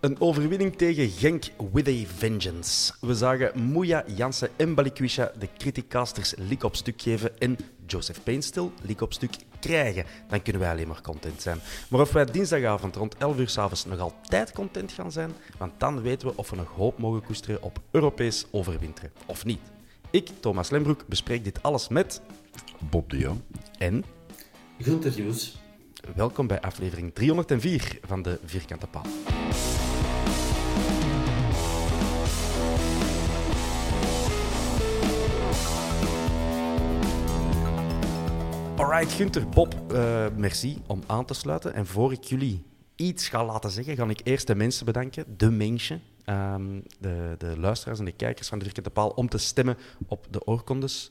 [0.00, 2.92] Een overwinning tegen Genk with a vengeance.
[3.00, 7.56] We zagen Mouya Jansen en Balikwisha de criticasters lik op stuk geven en
[7.86, 10.04] Joseph Painstil lik op stuk krijgen.
[10.28, 11.58] Dan kunnen wij alleen maar content zijn.
[11.88, 16.02] Maar of wij dinsdagavond rond 11 uur s'avonds nog altijd content gaan zijn, want dan
[16.02, 19.12] weten we of we nog hoop mogen koesteren op Europees overwinteren.
[19.26, 19.60] Of niet.
[20.10, 22.20] Ik, Thomas Lembroek, bespreek dit alles met
[22.90, 23.40] Bob de Jong.
[23.78, 24.04] en
[24.78, 25.58] Gunther Hughes.
[26.14, 29.06] welkom bij aflevering 304 van de Vierkante Paal.
[38.80, 41.74] Alright, Gunther, Bob, eh, merci om aan te sluiten.
[41.74, 42.64] En voor ik jullie
[42.96, 47.58] iets ga laten zeggen, ga ik eerst de mensen bedanken, de mensen, ehm, de, de
[47.58, 49.76] luisteraars en de kijkers van de Vierkante Paal, om te stemmen
[50.06, 51.10] op de oorkondes.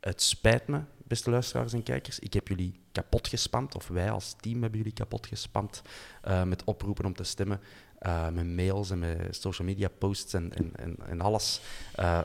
[0.00, 2.18] Het spijt me, beste luisteraars en kijkers.
[2.18, 5.82] Ik heb jullie kapot gespamd, of wij als team hebben jullie kapot gespamd,
[6.22, 7.60] eh, met oproepen om te stemmen.
[7.98, 11.60] eh, met mails en met social media posts en, en, en, alles.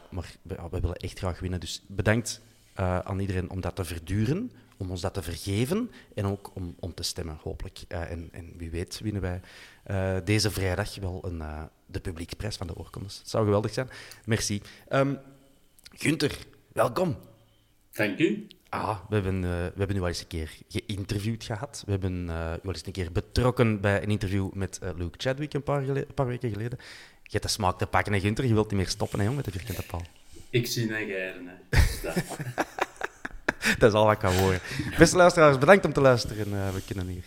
[0.09, 1.59] Maar we, we willen echt graag winnen.
[1.59, 2.41] Dus bedankt
[2.75, 4.51] aan iedereen om dat te verduren,
[4.81, 7.79] om ons dat te vergeven en ook om, om te stemmen, hopelijk.
[7.87, 9.41] Eh, en, en wie weet winnen wij
[9.83, 13.17] eh, deze vrijdag wel een, eh, de publieksprijs van de oorkondes.
[13.17, 13.89] Het zou geweldig zijn.
[14.25, 14.61] Merci.
[14.87, 15.15] Ehm
[15.93, 16.37] Gunther,
[16.73, 17.17] welkom.
[17.91, 18.47] Dank u.
[18.69, 21.83] Ah, we hebben, we hebben u al eens een keer geïnterviewd gehad.
[21.85, 22.31] We hebben u
[22.67, 26.13] al eens een keer betrokken bij een interview met Luke Chadwick een paar, gele- een
[26.13, 26.77] paar weken geleden.
[27.23, 28.45] Je hebt de smaak te pakken, hè, Gunther.
[28.45, 30.01] Je wilt niet meer stoppen, hè, jong, met de vierkante paal.
[30.49, 31.47] Ik zie naar geiren.
[31.47, 32.11] hè.
[33.79, 33.89] Dat.
[33.89, 34.59] Is al wat ik kan horen.
[34.97, 36.53] Beste luisteraars, bedankt om te luisteren.
[36.53, 37.23] Eh, we kunnen hier.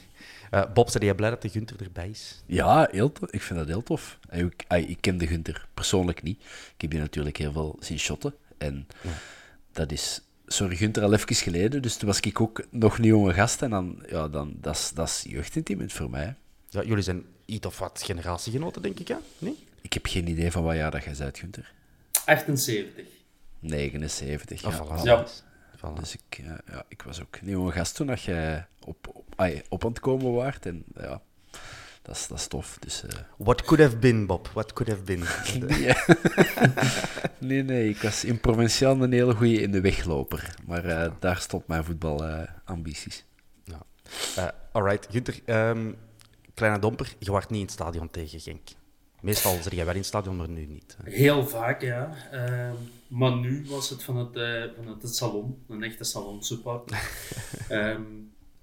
[0.51, 2.43] Eh, Bob, zei jij blij dat de Gunther erbij is?
[2.47, 3.31] Ja, heel tof.
[3.31, 4.19] ik vind dat heel tof.
[4.29, 6.41] En Ik, ik ken de Gunther persoonlijk niet.
[6.75, 8.35] Ik heb die natuurlijk heel veel zien shotten.
[8.59, 8.87] En
[9.73, 11.83] dat is, sorry Gunther, al even geleden.
[11.83, 13.63] Dus toen was ik ook nog een jonge gast.
[13.63, 16.35] En dan, ja, dan, dat is, dat is jeugdintimate voor mij.
[16.69, 19.17] Ja, jullie zijn iets of wat generatiegenoten, denk ik, hè?
[19.39, 19.65] Nee?
[19.81, 21.73] Ik heb geen idee van wat jaar dat jij bent, Gunther.
[22.25, 23.05] 78.
[23.61, 24.63] 79.
[24.63, 25.03] Ja, Oh, voilà.
[25.03, 25.25] Ja.
[25.85, 26.01] Voilà.
[26.01, 29.25] Dus ik, ja, ja, ik was ook een jonge gast toen dat jij op,
[29.69, 30.67] op, aan het komen waart.
[30.67, 31.21] En ja,
[32.03, 32.77] dat is, dat is tof.
[32.81, 34.49] Dus, eh, What could have been, Bob?
[34.49, 35.25] What could have been?
[35.69, 35.95] Nee.
[37.49, 40.55] nee, nee, ik was in Provinciaal een hele goede in de wegloper.
[40.67, 43.25] Maar eh, daar stond mijn voetbalambities.
[43.65, 43.83] Ja.
[44.37, 45.93] Eh, alright, Gunther, ehm,
[46.55, 48.69] kleine domper, je waart niet in het stadion tegen Genk.
[49.21, 50.97] Meestal zit jij wel in het stadion, maar nu niet.
[51.03, 51.11] hè.
[51.11, 52.11] Heel vaak, ja.
[52.31, 52.75] Ehm,
[53.15, 56.93] maar nu was het vanuit, eh vanuit het salon, een echte salonsupport.
[57.69, 58.03] Ehm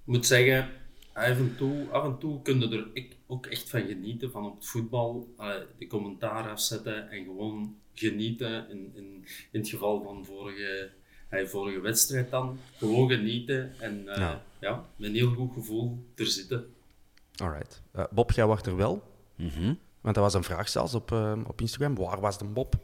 [0.04, 0.68] ik moet zeggen,
[1.12, 4.46] af en toe, af en toe kun je er ik ook echt van genieten, van
[4.46, 8.70] op het voetbal, eh, de commentaar afzetten en gewoon genieten.
[8.70, 10.90] In, in, in het geval van vorige,
[11.28, 14.42] eh, vorige wedstrijd dan, gewoon genieten en eh, Ja.
[14.60, 14.86] ja.
[14.96, 16.66] met een heel goed gevoel er zitten.
[17.36, 17.82] Alright.
[17.92, 19.02] Eh, Bob, jij wacht er wel?
[19.34, 19.74] Mhm.
[20.00, 21.94] Want dat was een vraag zelfs op, eh, op Instagram.
[21.94, 22.74] Waar was de Bob?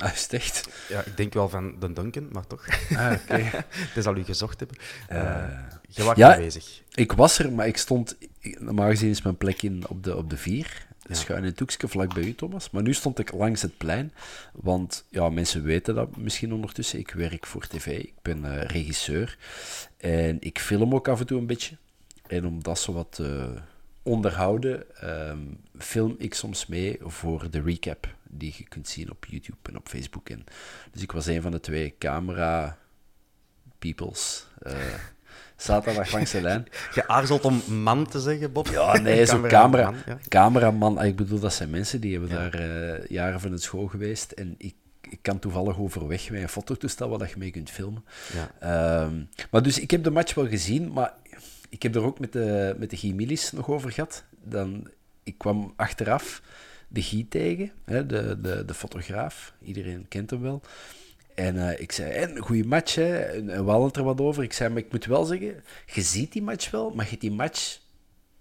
[0.00, 0.68] Ah, is het echt?
[0.88, 2.66] Ja, ik denk wel van de Duncan, maar toch.
[2.96, 3.42] Ah, oké.
[3.94, 4.76] Het zal u gezocht hebben.
[5.08, 5.44] Eh,
[5.88, 6.32] je was ja.
[6.34, 6.82] aanwezig.
[6.94, 8.16] Ik was er, maar ik stond...
[8.58, 10.88] Normaal gezien is mijn plek in, op, de, op de vier.
[11.12, 12.70] Schuin in het hoekje, vlak bij u, Thomas.
[12.70, 14.12] Maar nu stond ik langs het plein.
[14.52, 16.98] Want ja, mensen weten dat misschien ondertussen.
[16.98, 17.86] Ik werk voor tv.
[17.86, 19.38] Ik ben eh, regisseur.
[19.96, 21.76] En ik film ook af en toe een beetje.
[22.26, 23.18] En om dat zo wat...
[23.22, 23.48] eh,
[24.02, 25.38] onderhouden ehm,
[25.78, 29.88] film ik soms mee voor de recap die je kunt zien op YouTube en op
[29.88, 30.28] Facebook.
[30.28, 30.44] En,
[30.92, 32.78] dus ik was een van de twee camera
[33.78, 34.46] peoples.
[34.62, 34.72] Uh,
[35.56, 36.66] zaterdag langs de lijn.
[36.94, 38.66] Je aarzelt om man te zeggen, Bob?
[38.66, 40.18] Ja, nee, zo'n camera, ja.
[40.28, 40.98] cameraman.
[40.98, 44.32] Ah, ik bedoel, dat zijn mensen die hebben daar uh, jaren van het school geweest.
[44.32, 48.04] En ik, ik kan toevallig overweg met een fototoestel waar je mee kunt filmen.
[48.60, 49.02] Ja.
[49.02, 51.12] Um, maar dus ik heb de match wel gezien, maar
[51.68, 54.24] ik heb er ook met de, met de Gimilis nog over gehad.
[54.42, 54.90] Dan,
[55.22, 56.42] ik kwam achteraf
[56.92, 59.54] de Guy tegen, hè, de, de, de fotograaf.
[59.62, 60.62] Iedereen kent hem wel.
[61.34, 63.18] En uh, ik zei, een goede match, hè.
[63.18, 64.42] En, en we hadden het er wat over.
[64.42, 67.22] Ik zei, maar ik moet wel zeggen, je ziet die match wel, maar je hebt
[67.22, 67.78] die match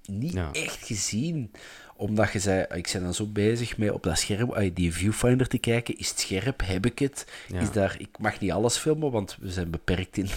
[0.06, 0.50] niet ja.
[0.52, 1.52] echt gezien
[2.00, 5.58] omdat je zei, ik ben dan zo bezig met op dat scherm, die viewfinder te
[5.58, 7.26] kijken, is het scherp, heb ik het?
[7.48, 7.60] Ja.
[7.60, 10.28] Is daar, ik mag niet alles filmen, want we zijn beperkt in...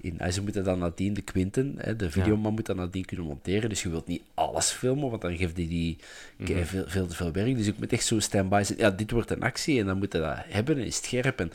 [0.00, 2.50] in ze moeten dan nadien, de Quinten, hè, de videoman ja.
[2.50, 5.68] moet dan nadien kunnen monteren, dus je wilt niet alles filmen, want dan geeft die,
[5.68, 5.98] die
[6.36, 6.64] mm -hmm.
[6.64, 7.56] veel, veel te veel werk.
[7.56, 8.78] Dus ik moet echt zo stand-by zijn.
[8.78, 11.40] Ja, dit wordt een actie en dan moet je dat hebben en is het scherp.
[11.40, 11.52] En,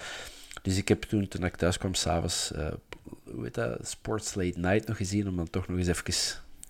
[0.61, 2.67] dus ik heb toen, toen ik thuis kwam, s'avonds, uh,
[3.23, 6.03] hoe heet dat, Sports Late Night nog gezien, om dan toch nog eens even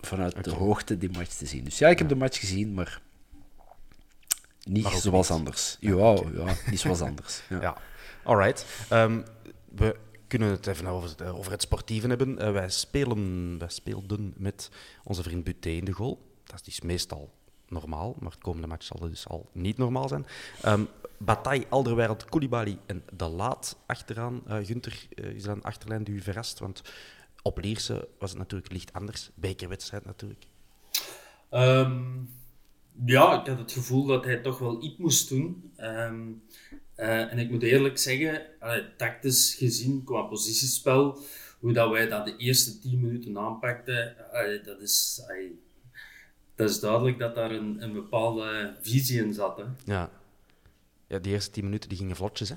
[0.05, 0.44] vanuit okay.
[0.44, 1.63] de hoogte die match te zien.
[1.63, 2.13] Dus ja, ik heb ja.
[2.13, 3.01] de match gezien, maar
[4.63, 5.38] niet maar zoals niet.
[5.38, 5.77] anders.
[5.79, 6.45] Ja, ja, okay.
[6.45, 7.41] ja, niet zoals anders.
[7.50, 7.77] Ja, ja.
[8.23, 8.65] alright.
[8.91, 9.23] Um,
[9.75, 9.95] we
[10.27, 12.41] kunnen het even over het, over het sportieve hebben.
[12.41, 14.69] Uh, wij, spelen, wij speelden met
[15.03, 16.31] onze vriend Buté in de goal.
[16.44, 17.33] Dat is dus meestal
[17.67, 20.25] normaal, maar het komende match zal dus al niet normaal zijn.
[20.65, 24.41] Um, Bataille, Alderweireld, Koulibaly en De Laat achteraan.
[24.47, 26.81] Uh, Gunther uh, is dan achterlijn die u verrast, want
[27.44, 29.30] op Lierse was het natuurlijk licht anders.
[29.36, 30.44] Bekerwedstrijd natuurlijk.
[31.51, 32.30] Um,
[33.06, 35.72] ja, ik had het gevoel dat hij toch wel iets moest doen.
[35.78, 36.44] Um,
[36.98, 38.42] uh, en ik moet eerlijk zeggen,
[38.98, 41.18] tactisch gezien, qua positiespel,
[41.60, 44.16] hoe dat wij dat de eerste tien minuten aanpakten,
[44.66, 45.22] dat, is,
[46.56, 49.57] dat is duidelijk dat daar een, een bepaalde visie in zat.
[49.57, 49.63] Hè.
[49.86, 50.10] Ja.
[51.07, 52.56] ja, die eerste tien minuten die gingen vlotjes, hè?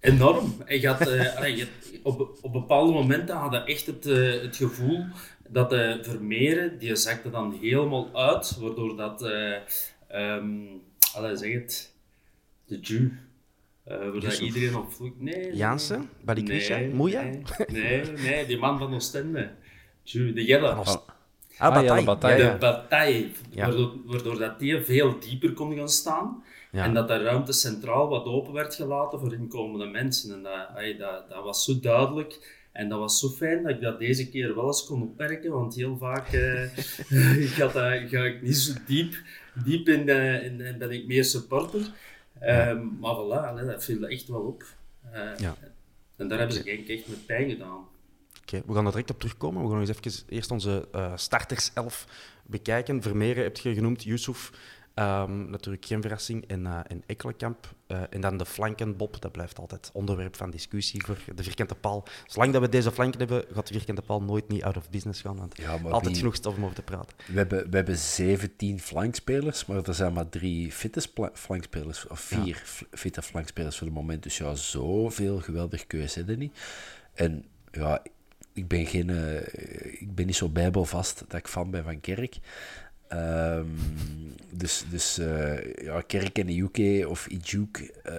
[0.00, 0.62] Enorm.
[0.66, 1.68] Je had, je,
[2.02, 5.04] op, op bepaalde momenten had je echt het, uh, het gevoel
[5.48, 9.56] dat de uh, Vermeeren, die zakte dan helemaal uit, waardoor dat, uh,
[10.14, 10.82] um,
[11.14, 11.94] allee, zeg het,
[12.64, 13.08] de Jew,
[13.84, 15.20] waar dat iedereen op vloekt.
[15.20, 16.08] Nee, Jansen?
[16.24, 16.76] Balikwisha?
[16.76, 17.22] Nee, Moeja?
[17.22, 19.50] Nee, nee, nee, die man van Oostende.
[20.02, 20.68] Jew, de Jelle.
[20.68, 20.96] Ah,
[21.58, 22.04] ah, Bataille.
[22.04, 22.52] Bataille.
[22.52, 23.66] De Bataille, ja.
[23.66, 26.44] waardoor, waardoor dat die veel dieper kon gaan staan.
[26.72, 26.84] Ja.
[26.84, 30.34] En dat de ruimte centraal wat open werd gelaten voor inkomende mensen.
[30.34, 32.58] En dat, ay, dat, dat was zo duidelijk.
[32.72, 35.74] En dat was zo fijn dat ik dat deze keer wel eens kon opmerken, want
[35.74, 37.72] heel vaak ga, dat,
[38.10, 39.14] ga, ik niet zo diep,
[39.64, 41.80] diep in, uh, in, in ben ik meer supporter.
[42.40, 42.70] Ja.
[42.70, 44.64] Um, maar voilà, allee, dat viel echt wel op.
[45.14, 45.56] Uh, ja.
[46.16, 47.76] En daar hebben ze geen echt met pijn gedaan.
[47.76, 49.62] Oké, okay, we gaan er direct op terugkomen.
[49.62, 52.06] We gaan eens even eerst onze starterself
[52.46, 53.02] bekijken.
[53.02, 54.50] Vermeeren heb je genoemd, Yusuf.
[55.00, 56.46] Um, natuurlijk geen verrassing.
[56.46, 57.74] En, uh, en Ekkelenkamp.
[57.88, 59.20] Uh, en dan de flankenbob.
[59.20, 62.04] Dat blijft altijd onderwerp van discussie voor de vierkante paal.
[62.26, 65.20] Zolang dat we deze flanken hebben, gaat de vierkante paal nooit niet out of business
[65.20, 65.36] gaan.
[65.36, 66.14] Want ja, altijd die...
[66.14, 67.16] genoeg stof om over te praten.
[67.26, 71.02] We hebben, we hebben 17 flankspelers, maar er zijn maar drie fitte
[71.32, 72.06] flankspelers.
[72.06, 72.86] Of vier ja.
[72.98, 74.22] fitte flankspelers voor het moment.
[74.22, 76.58] Dus ja, zoveel geweldig keuze hebben niet.
[77.14, 78.02] En ja,
[78.52, 79.36] ik ben, geen, uh,
[80.00, 82.38] ik ben niet zo bijbelvast dat ik fan ben van Kerk.
[83.12, 83.76] Um,
[84.50, 88.12] dus dus uh, ja, Kerk in de UK of Ijuk, uh,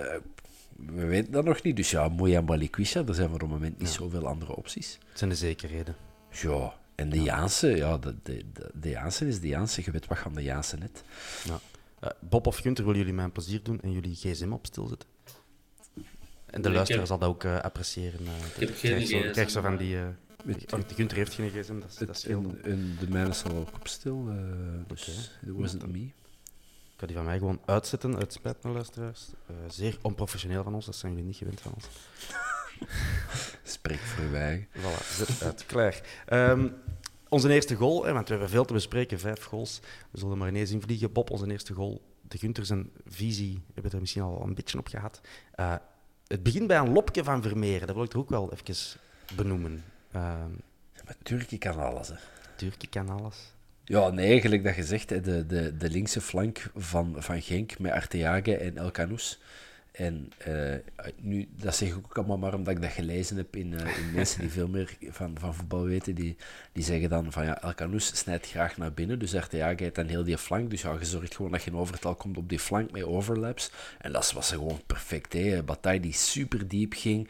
[0.75, 1.75] we weten dat nog niet.
[1.75, 3.93] Dus ja, Moya Balikwisha, er zijn voor het moment niet ja.
[3.93, 4.97] zoveel andere opties.
[5.09, 5.95] Het zijn de zekerheden.
[6.29, 7.23] Ja, en de ja.
[7.23, 9.81] Jaanse, ja, de, de, de, de Jaanse is de Jaanse.
[9.85, 11.03] Je weet wat gaan de Jaanse net.
[11.43, 11.59] Ja.
[12.03, 15.09] Uh, Bob of Gunther, willen jullie mij een plezier doen en jullie gsm op stilzetten?
[16.45, 17.07] En de nee, luisteraar heb...
[17.07, 18.19] zal dat ook appreciëren.
[18.59, 19.31] ik heb geen gsm.
[19.31, 19.97] Krijg zo van die...
[20.45, 23.33] Oh, de Gunther heeft geen gsm, dat het, dat is heel en, en de mijne
[23.33, 24.35] staat ook op stil, uh,
[24.87, 25.49] dus okay.
[25.49, 25.99] it wasn't me.
[25.99, 26.13] Ik
[26.97, 29.27] ga die van mij gewoon uitzetten, uit spijt naar luisteraars.
[29.51, 31.87] Uh, zeer onprofessioneel van ons, dat zijn jullie niet gewend van ons.
[33.63, 34.67] Spreek voor wij.
[34.77, 36.01] Voilà, zet uit, klaar.
[36.29, 36.73] Um,
[37.29, 39.79] onze eerste goal, hè, want we hebben veel te bespreken, vijf goals.
[40.11, 41.11] We zullen maar ineens invliegen.
[41.11, 42.01] Bob, onze eerste goal.
[42.21, 45.21] De Gunther zijn visie hebben we er misschien al een beetje op gehad.
[45.55, 45.75] Uh,
[46.27, 48.99] het begint bij een lopje van Vermeeren, dat wil ik er ook wel even
[49.35, 49.83] benoemen.
[50.15, 50.45] Uh,
[51.05, 52.15] maar Turkije kan alles, hè.
[52.55, 53.53] Turkije kan alles.
[53.83, 57.79] Ja, nee, eigenlijk dat je zegt, hè, de, de, de linkse flank van, van Genk
[57.79, 59.39] met Arteaga en El Canous.
[59.91, 60.75] En uh,
[61.17, 64.11] nu, dat zeg ik ook allemaal maar omdat ik dat gelezen heb in, uh, in
[64.13, 66.15] mensen die veel meer van, van voetbal weten.
[66.15, 66.37] Die,
[66.71, 69.19] die zeggen dan van ja, El Canous snijdt graag naar binnen.
[69.19, 70.69] Dus Arteaga heeft dan heel die flank.
[70.69, 73.71] Dus ja, je zorgt gewoon dat je een overtal komt op die flank met overlaps.
[73.97, 75.33] En dat was gewoon perfect.
[75.33, 75.63] Hè.
[75.63, 77.29] Bataille die super diep ging.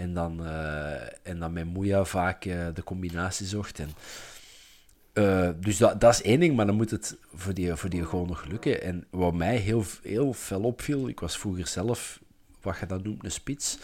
[0.00, 3.78] En dan, uh, en dan met Moeja vaak uh, de combinatie zocht.
[3.78, 3.90] En
[5.14, 8.04] Uh, dus dat, dat is één ding, maar dan moet het voor die, voor die
[8.04, 8.82] gewoon nog lukken.
[8.82, 12.20] En wat mij heel, heel fel opviel, ik was vroeger zelf,
[12.60, 13.78] wat je dat noemt, een spits,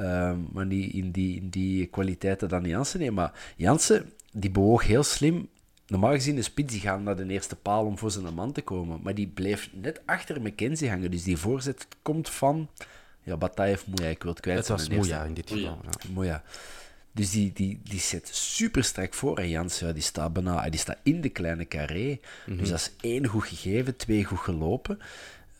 [0.00, 3.00] uh, maar niet in die, in die kwaliteiten dan Jansen.
[3.00, 5.48] Nee, maar Jansen, die bewoog heel slim.
[5.86, 8.62] Normaal gezien, de spits die gaan naar de eerste paal om voor zijn man te
[8.62, 11.10] komen, maar die bleef net achter McKenzie hangen.
[11.10, 12.68] Dus die voorzet komt van
[13.28, 14.58] ja, Bataille Moeja, ik wil het kwijt.
[14.58, 15.80] Het was Moeja in dit geval.
[16.12, 16.42] Moeja.
[17.12, 19.38] Dus die, die, die zit super sterk voor.
[19.38, 22.20] En Jans, ja, die, staat bijna, die staat in de kleine carré.
[22.46, 22.68] Dus mhm.
[22.70, 24.98] dat is één goed gegeven, twee goed gelopen.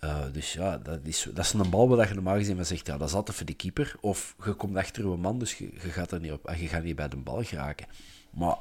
[0.05, 2.87] Uh, dus ja, dat is, dat is een bal waar je normaal gezien van zegt,
[2.87, 3.95] ja, dat is altijd voor de keeper.
[4.01, 6.83] Of je komt achter je man, dus je, je, gaat er niet op, je gaat
[6.83, 7.87] niet bij de bal geraken.
[8.31, 8.57] Maar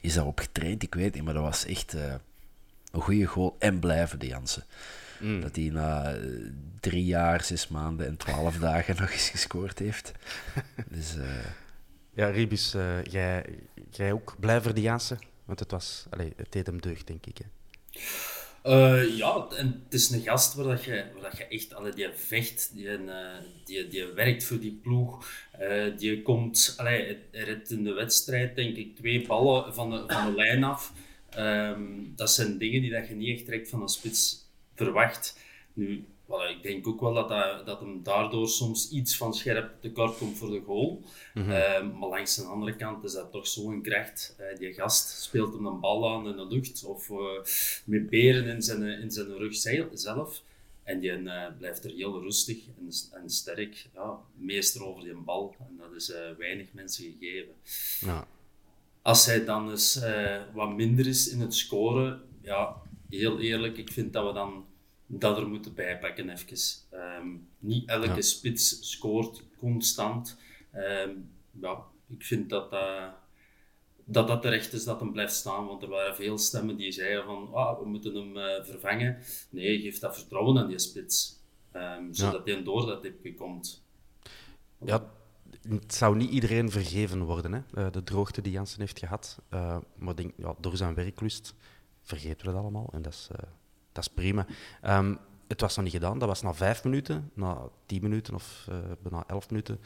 [0.00, 0.82] is daarop getraind?
[0.82, 2.14] Ik weet niet, maar dat was echt uh,
[2.92, 3.56] een goede goal.
[3.58, 4.64] En blijven, de Jansen.
[5.22, 5.40] Mm.
[5.40, 6.20] Dat hij na eh,
[6.80, 10.12] drie jaar, zes maanden en twaalf dagen nog eens gescoord heeft.
[10.88, 11.16] Dus...
[11.16, 11.24] Uh,
[12.14, 13.44] ja, Ribus, uh, jij,
[13.90, 15.16] jij ook blij verdiaanse?
[15.44, 17.38] Want het, was, allez, het deed hem deugd, denk ik.
[17.38, 17.44] Hè?
[18.64, 21.92] Uh, ja, en het is een gast waar, dat je, waar dat je echt allee,
[21.92, 23.20] die vecht, die, uh,
[23.64, 25.26] die, die werkt voor die ploeg.
[25.60, 30.26] Uh, die komt, allee, redt in de wedstrijd, denk ik, twee ballen van de, van
[30.26, 30.92] de lijn af.
[31.38, 34.41] Um, dat zijn dingen die dat je niet echt direct van een spits
[34.74, 35.38] verwacht.
[35.72, 39.80] Nu, well, ik denk ook wel dat, dat, dat hem daardoor soms iets van scherp
[39.80, 41.02] tekort komt voor de goal.
[41.34, 41.44] Mm
[41.98, 44.36] maar langs de andere kant is dat toch zo'n kracht.
[44.40, 47.18] Uh, die gast speelt hem een bal aan in de lucht of uh,
[47.84, 49.54] met beren in zijn, in zijn rug
[49.92, 50.42] zelf.
[50.82, 52.90] En die uh, blijft er heel rustig en,
[53.22, 53.88] en sterk.
[53.94, 55.54] Ja, meester over die bal.
[55.58, 57.54] En dat is weinig mensen gegeven.
[58.00, 58.26] Ja.
[59.02, 60.00] Als hij dan eens
[60.52, 64.66] wat minder is in het scoren, ja, heel eerlijk, ik vind dat we dan
[65.06, 66.56] dat er moeten bijpakken even.
[66.92, 70.38] Um, niet elke spits scoort constant.
[70.74, 73.08] Um, ja, ik vind dat, uh,
[74.04, 77.24] dat dat terecht is dat hem blijft staan, want er waren veel stemmen die zeiden
[77.24, 79.18] van ah, we moeten hem uh, vervangen.
[79.50, 81.40] Nee, geef dat vertrouwen aan die spits,
[81.72, 83.84] um, zodat hij door dat dipje komt.
[84.84, 85.10] Ja,
[85.68, 87.60] het zou niet iedereen vergeven worden, hè?
[87.82, 89.38] Uh, de droogte die Jansen heeft gehad.
[89.96, 91.54] maar denk, ja, door zijn werklust
[92.02, 92.88] vergeten we dat allemaal.
[92.92, 93.28] En dat is,
[93.92, 94.46] dat is prima.
[94.84, 95.18] Um,
[95.52, 96.18] het was nog niet gedaan.
[96.18, 99.80] Dat was na vijf minuten, na tien minuten of uh, bijna elf minuten,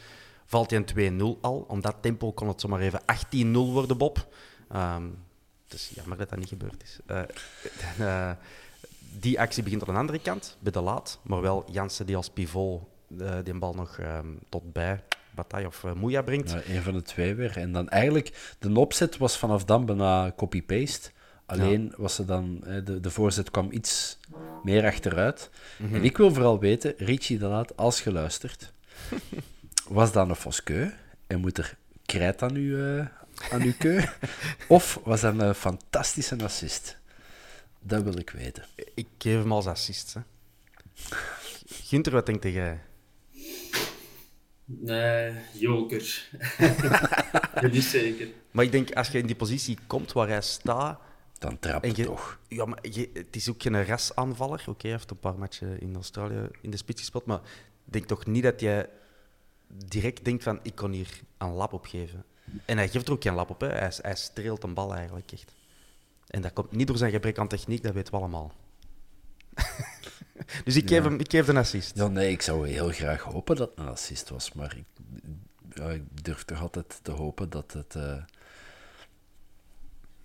[0.44, 1.64] valt hij een 2-0 al.
[1.68, 4.28] Om dat tempo kon het zomaar even 18-0 worden, Bob.
[4.74, 5.24] Um,
[5.64, 6.98] het is jammer dat dat niet gebeurd is.
[7.06, 7.22] Uh,
[8.00, 8.30] uh,
[9.20, 11.20] die actie begint aan de andere kant, bij de laat.
[11.22, 12.82] Maar wel Jansen die als pivot
[13.42, 15.02] die bal nog um, tot bij
[15.34, 16.50] Bataille of Moeja brengt.
[16.50, 17.56] Ja, een van de twee weer.
[17.56, 21.10] En dan eigenlijk, de opzet was vanaf dan bijna copy-paste.
[21.46, 24.18] Alleen was ze dan, de, de voorzet kwam iets
[24.62, 25.50] meer achteruit.
[25.76, 25.94] Mhm.
[25.94, 28.72] En ik wil vooral weten, Richie de Laat, als geluisterd,
[29.88, 30.90] was dat een foskeu
[31.26, 31.76] en moet er
[32.06, 33.06] krijt aan uw, uh,
[33.50, 34.04] aan uw keu?
[34.68, 36.96] of was dat een fantastische assist?
[37.80, 38.64] Dat wil ik weten.
[38.94, 40.14] Ik geef hem als assist.
[40.14, 40.20] Hè.
[41.66, 42.80] Ginter, wat denkt jij?
[44.64, 46.28] Nee, joker.
[47.62, 48.28] dat is zeker.
[48.50, 51.00] Maar ik denk, als je in die positie komt waar hij staat,
[51.38, 52.38] dan trapt je toch.
[52.48, 52.78] Ja, maar
[53.12, 54.64] het is ook geen rasaanvaller.
[54.66, 57.40] Oké, hij heeft een paar matchen in Australië in de spits gespeeld, maar
[57.86, 58.88] ik denk toch niet dat jij
[59.68, 62.24] direct denkt van ik kan hier een lap op geven.
[62.64, 63.68] En hij geeft er ook geen lap op, hè.
[63.68, 65.54] Hij, hij streelt een bal eigenlijk echt.
[66.26, 68.52] En dat komt niet door zijn gebrek aan techniek, dat weten we allemaal.
[70.64, 71.96] dus ik geef, hem, ik geef een assist.
[71.96, 74.84] Ja, nee, ik zou heel graag hopen dat het een assist was, maar ik,
[75.74, 77.94] ja, ik durf toch altijd te hopen dat het...
[77.94, 78.22] Uh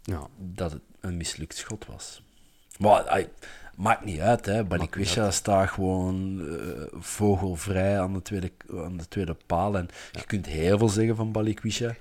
[0.04, 0.28] ja.
[0.38, 2.22] dat het een mislukt schot was.
[2.78, 3.26] Maar
[3.76, 4.64] maakt niet uit, hè.
[4.64, 6.58] Balikwisha staat gewoon uh,
[6.92, 9.78] vogelvrij aan de, tweede, aan de tweede paal.
[9.78, 11.96] En je kunt heel veel zeggen van Balikwisha,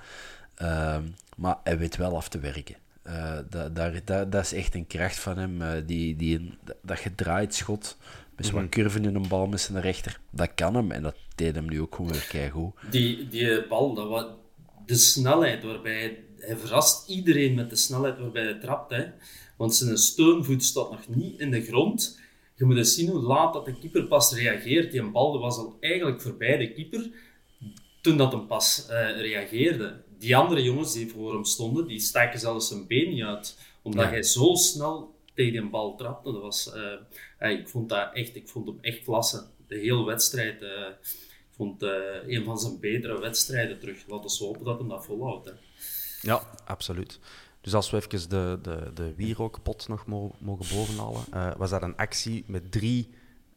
[0.62, 0.96] uh,
[1.36, 2.76] maar hij weet wel af te werken.
[3.06, 5.62] Uh, dat, daar, dat, dat is echt een kracht van hem.
[5.62, 7.96] Uh, die, die, dat gedraaid schot
[8.36, 10.90] met zo'n mm curve in een bal met zijn rechter, dat kan hem.
[10.90, 12.72] En dat deed hem nu ook gewoon weer keigoed.
[12.90, 14.24] Die, die bal, dat was
[14.86, 18.90] de snelheid waarbij hij verrast iedereen met de snelheid waarbij hij trapt.
[18.90, 19.04] Hè.
[19.56, 22.20] Want zijn steunvoet staat nog niet in de grond.
[22.54, 24.92] Je moet eens zien hoe laat dat de keeper pas reageert.
[24.92, 27.10] Die bal was al eigenlijk voorbij de keeper
[28.00, 30.02] toen dat hem pas uh, reageerde.
[30.18, 33.58] Die andere jongens die voor hem stonden, die staken zelfs zijn been niet uit.
[33.82, 36.32] Omdat hij zo snel tegen die bal trapte.
[36.32, 36.72] Dat was,
[37.40, 39.46] uh, ik vond dat echt, ik vond hem echt klasse.
[39.66, 40.62] De hele wedstrijd.
[40.62, 40.86] Uh,
[41.50, 41.82] ik vond
[42.26, 44.06] een van zijn betere wedstrijden terug.
[44.08, 45.46] Laten we hopen dat hij dat volhoudt.
[45.46, 45.52] Hè.
[46.20, 47.18] Ja, absoluut.
[47.60, 50.06] Dus als we even de, de, de wierookpot nog
[50.38, 53.10] mogen bovenhalen, uh, was dat een actie met drie,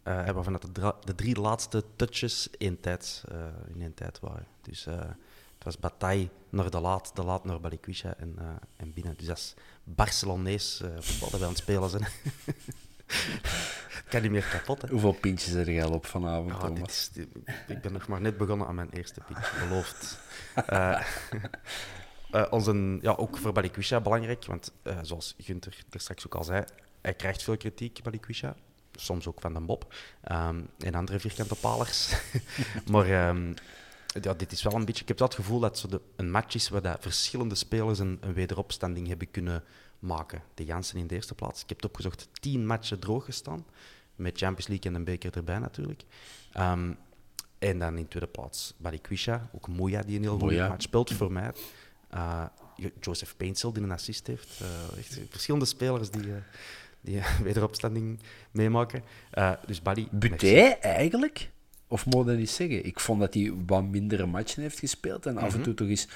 [0.03, 3.37] uh, waarvan het de, de, drie laatste touches in, tijd, uh,
[3.73, 4.45] in één tijd waren.
[4.61, 9.13] Dus Het was bataille naar de laat, de laat naar Balikwisha en, uh, en binnen.
[9.17, 9.53] Dus dat is
[9.83, 12.07] Barcelonees uh, voetbal dat wij aan het spelen zijn.
[14.09, 14.81] kan niet meer kapot.
[14.81, 14.87] Hè.
[14.87, 16.79] Hoeveel pintjes je al op vanavond, Ja, Thomas?
[16.79, 17.27] dit is, dit-
[17.67, 20.19] ik ben nog maar net begonnen aan mijn eerste pitch, beloofd.
[22.33, 26.43] Eh, onze, ja, ook voor Balikwisha belangrijk, want eh, zoals Gunther er straks ook al
[26.43, 26.63] zei,
[27.01, 28.55] hij krijgt veel kritiek, Balikwisha.
[28.91, 32.13] Soms ook van de Bob ehm, en andere vierkante palers.
[32.91, 33.53] maar ehm,
[34.21, 35.01] ja, dit is wel een beetje...
[35.01, 37.99] Ik heb het gevoel dat het zo de, een match is waar dat verschillende spelers
[37.99, 39.63] een, een wederopstanding hebben kunnen
[39.99, 40.41] maken.
[40.53, 41.61] De Jansen in de eerste plaats.
[41.61, 43.65] Ik heb het opgezocht, tien matchen droog gestaan.
[44.15, 46.03] Met Champions League en een beker erbij natuurlijk.
[46.51, 46.93] Ehm,
[47.59, 51.31] en dan in tweede plaats Balikwisha, ook Moya die een heel goede match speelt voor
[51.31, 51.51] mij.
[52.75, 54.61] Jo- Joseph Paintsel die een assist heeft.
[54.61, 56.37] Eh, echt verschillende spelers die, eh,
[57.01, 58.19] die wederopstanding
[58.51, 59.03] meemaken.
[59.31, 60.07] Eh, dus Bali...
[60.11, 61.49] Buté eigenlijk?
[61.87, 62.85] Of moet dat niet zeggen?
[62.85, 66.07] Ik vond dat hij wat mindere matchen heeft gespeeld en af en toe toch eens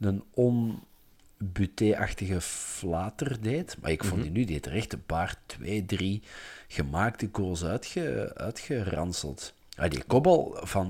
[0.00, 3.76] een on-Buté-achtige flater deed.
[3.80, 6.22] Maar ik vond die nu deed er echt een paar, twee, drie
[6.68, 9.54] gemaakte goals uitge, uitgeranseld.
[9.76, 10.88] Ah, die kopbal van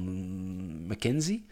[0.87, 1.47] McKenzie,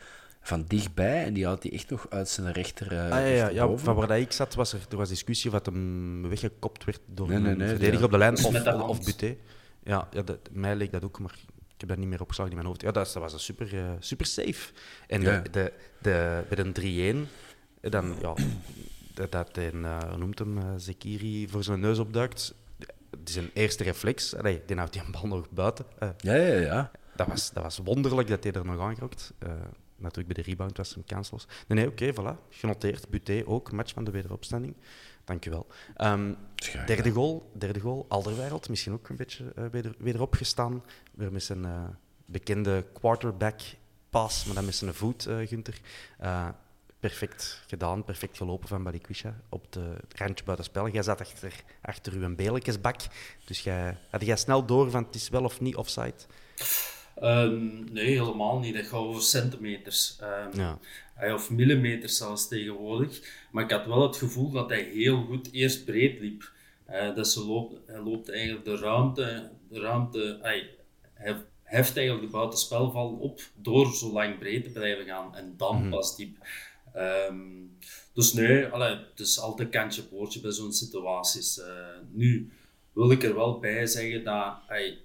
[0.46, 2.92] van dichtbij, en die had hij echt nog uit zijn rechter.
[2.92, 5.50] eh, Ah, ja, ja, ja, van waar dat ik zat, was er, er was discussie
[5.50, 8.04] of dat hem weggekopt werd door Nee, nee, een verdediger ja.
[8.04, 8.52] op de lijn Dus of,
[8.98, 9.36] de Buté.
[9.84, 11.34] Ja, ja dat, mij leek dat ook, maar
[11.74, 12.82] ik heb dat niet meer opgeslagen in mijn hoofd.
[12.82, 14.72] Ja, dat, was een super, eh, super safe.
[15.06, 15.40] En Ja.
[15.40, 15.72] de, de,
[16.02, 17.30] de, bij een 3-1,
[17.80, 18.34] eh, dan, ja,
[19.14, 22.54] dat, dat een, hoe noemt hem, Zekiri voor zijn neus opduikt.
[23.20, 24.36] Het is een eerste reflex.
[24.36, 25.84] Allee, die houdt die een bal nog buiten.
[25.98, 26.90] Eh, Ja, ja, ja.
[27.16, 29.32] dat was, dat was wonderlijk dat hij er nog aangerokt.
[29.38, 29.50] Eh
[30.04, 31.46] natuurlijk, bij de rebound was hem kansloos.
[31.66, 32.48] Nee, nee, oké, voilà.
[32.50, 33.08] Genoteerd.
[33.08, 34.74] Buté ook, match van de wederopstanding.
[35.24, 35.66] Dank u wel.
[35.96, 38.68] Ehm, Schaar, derde, goal, derde goal, Alderweireld.
[38.68, 40.84] Misschien ook een beetje eh, weder, weer opgestaan.
[41.12, 41.84] Weer met zijn eh,
[42.24, 43.60] bekende quarterback
[44.10, 45.80] pass, maar dan met zijn voet, eh Gunther.
[47.04, 50.88] Perfect gedaan, perfect gelopen van Balikwisha op de het randje buitenspel.
[50.88, 53.00] Jij zat achter, achter uw beeltjesbak,
[53.44, 56.14] dus jij, had jij snel door van het is wel of niet offside?
[57.20, 58.74] Ehm, nee, helemaal niet.
[58.74, 60.16] Dat gaat over centimeters.
[60.20, 60.78] Ehm, Ja.
[61.14, 63.20] hij- Of millimeters zelfs tegenwoordig.
[63.52, 66.52] Maar ik had wel het gevoel dat hij heel goed eerst breed liep.
[66.84, 69.50] Eh, dat ze loopt, hij loopt eigenlijk de ruimte...
[69.68, 70.70] De ruimte hij
[71.62, 75.36] heft eigenlijk de buitenspelval op door zo lang breed te blijven gaan.
[75.36, 76.36] En dan pas diep.
[76.94, 77.36] Ehm,
[78.12, 81.60] dus nee, allee, het is altijd kantje boordje bij zo'n situaties.
[81.60, 81.66] Eh,
[82.10, 82.52] nu
[82.92, 84.54] wil ik er wel bij zeggen dat...
[84.66, 84.98] hij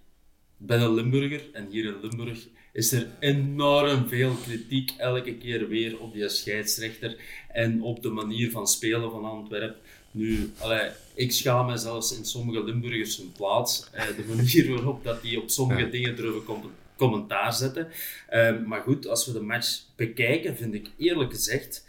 [0.60, 6.00] ben een Limburger en hier in Limburg is er enorm veel kritiek elke keer weer
[6.00, 7.18] op die scheidsrechter
[7.52, 9.76] en op de manier van spelen van Antwerpen.
[10.12, 13.90] Nu, allee, ik schaam me zelfs in sommige Limburgers hun plaats.
[13.92, 17.88] Eh, de manier waarop dat die op sommige dingen durven com- commentaar zetten.
[18.28, 21.88] Eh, maar goed, als we de match bekijken, vind ik eerlijk gezegd,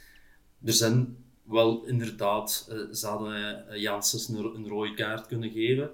[0.65, 5.91] er zijn wel inderdaad, eh, ze hadden eh, Janssens een, een rode kaart kunnen geven.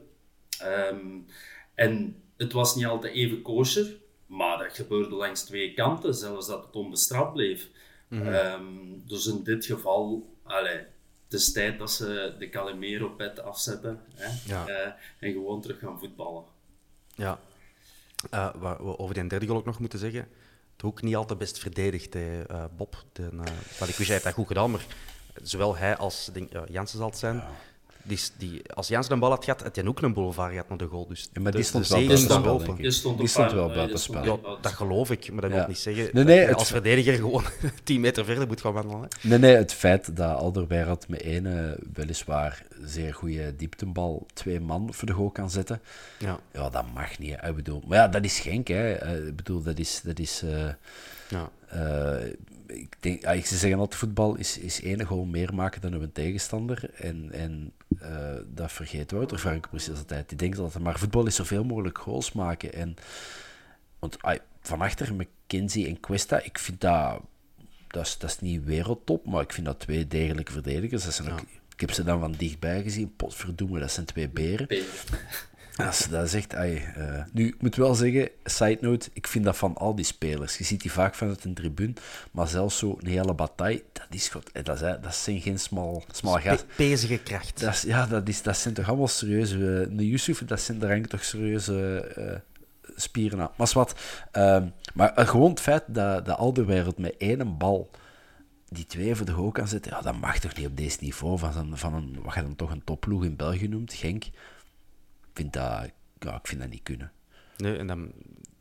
[0.59, 1.19] Ehm,
[1.75, 3.97] en het was niet altijd even kosher,
[4.27, 7.69] maar dat gebeurde langs twee kanten, zelfs dat het onbestraft bleef.
[8.11, 8.63] Ehm,
[9.05, 10.77] dus in dit geval, allee,
[11.25, 14.67] het is tijd dat ze de Calimero-pet afzetten hè, Ja.
[14.69, 16.45] eh, en gewoon terug gaan voetballen.
[17.15, 17.39] Ja.
[18.31, 20.29] Eh, wat we over die derde goal ook nog moeten zeggen.
[20.77, 23.05] Het ook niet altijd best verdedigd, hè, eh, Bob.
[23.13, 23.43] De, uh,
[23.79, 24.85] Balikwisha heeft dat goed gedaan, maar
[25.43, 27.43] zowel hij als denk, ja, Jansen zal het zijn.
[28.07, 30.87] Die, als Jansen een bal had gehad, had hij ook een boulevard gehad naar de
[30.87, 31.07] goal.
[31.07, 34.25] Dus Ja, maar die stond de wel buitenspel, denk stond Die stond wel eh, buitenspel.
[34.25, 35.57] Ja, dat geloof ik, maar dat Ja.
[35.57, 37.45] wil niet zeggen Nee, dat nee, het- als verdediger gewoon
[37.85, 39.01] 10 meter verder moet gaan wandelen.
[39.21, 39.29] Hè.
[39.29, 45.07] Nee, nee, het feit dat Alderweireld met ene weliswaar zeer goede dieptebal twee man voor
[45.09, 45.81] de goal kan zetten,
[46.19, 46.39] Ja.
[46.53, 47.35] ja, dat mag niet.
[47.41, 47.49] hè.
[47.49, 48.93] Ik bedoel, maar ja, dat is Genk, hè.
[48.93, 50.01] Eh, Ik bedoel, dat is...
[50.05, 50.69] Dat is eh,
[51.29, 51.51] Ja.
[51.69, 52.31] eh,
[52.67, 56.13] ik denk, ja, ze zeggen altijd, voetbal is, is één goal meer maken dan een
[56.13, 56.91] tegenstander.
[56.95, 60.29] En, en eh, dat vergeet Wouter Frank precies altijd.
[60.29, 62.73] Die denkt altijd, maar voetbal is zoveel mogelijk goals maken.
[62.73, 62.97] En,
[63.99, 64.17] want
[64.61, 67.21] van achter McKenzie en Questa, ik vind dat...
[67.87, 71.05] Dat is, dat is niet wereldtop, maar ik vind dat twee degelijke verdedigers.
[71.05, 71.41] Dat zijn ook,
[71.73, 73.17] ik heb ze dan van dichtbij gezien.
[73.17, 74.67] Potverdoemen, dat zijn twee beren.
[75.77, 76.55] Dat is, dat is echt...
[76.55, 80.05] ai, eh, nu, ik moet wel zeggen, side note, ik vind dat van al die
[80.05, 80.59] spelers.
[80.59, 81.93] Je ziet die vaak vanuit een tribune,
[82.31, 84.53] maar zelfs zo een hele bataille, dat is goed.
[84.53, 86.65] eh, Dat, is, dat zijn geen smal, smal gat.
[86.77, 87.61] Pezige kracht.
[87.61, 89.57] Dat, is, ja, dat, is, dat zijn toch allemaal serieuze...
[89.57, 92.37] Uh, de Yusuf, dat zijn er eigenlijk toch serieuze eh,
[92.97, 93.51] spieren aan.
[93.57, 93.95] Maar wat.
[94.33, 97.91] ehm, maar eh, gewoon het feit dat, dat Alderweireld met één bal
[98.69, 101.39] die twee voor de goal kan zetten, ja, dat mag toch niet op deze niveau
[101.39, 104.25] van, een, van een, wat je dan toch een topploeg in België noemt, Genk.
[105.37, 107.13] Ik vind dat, ja, ik vind dat niet kunnen.
[107.57, 108.13] Nee, en dan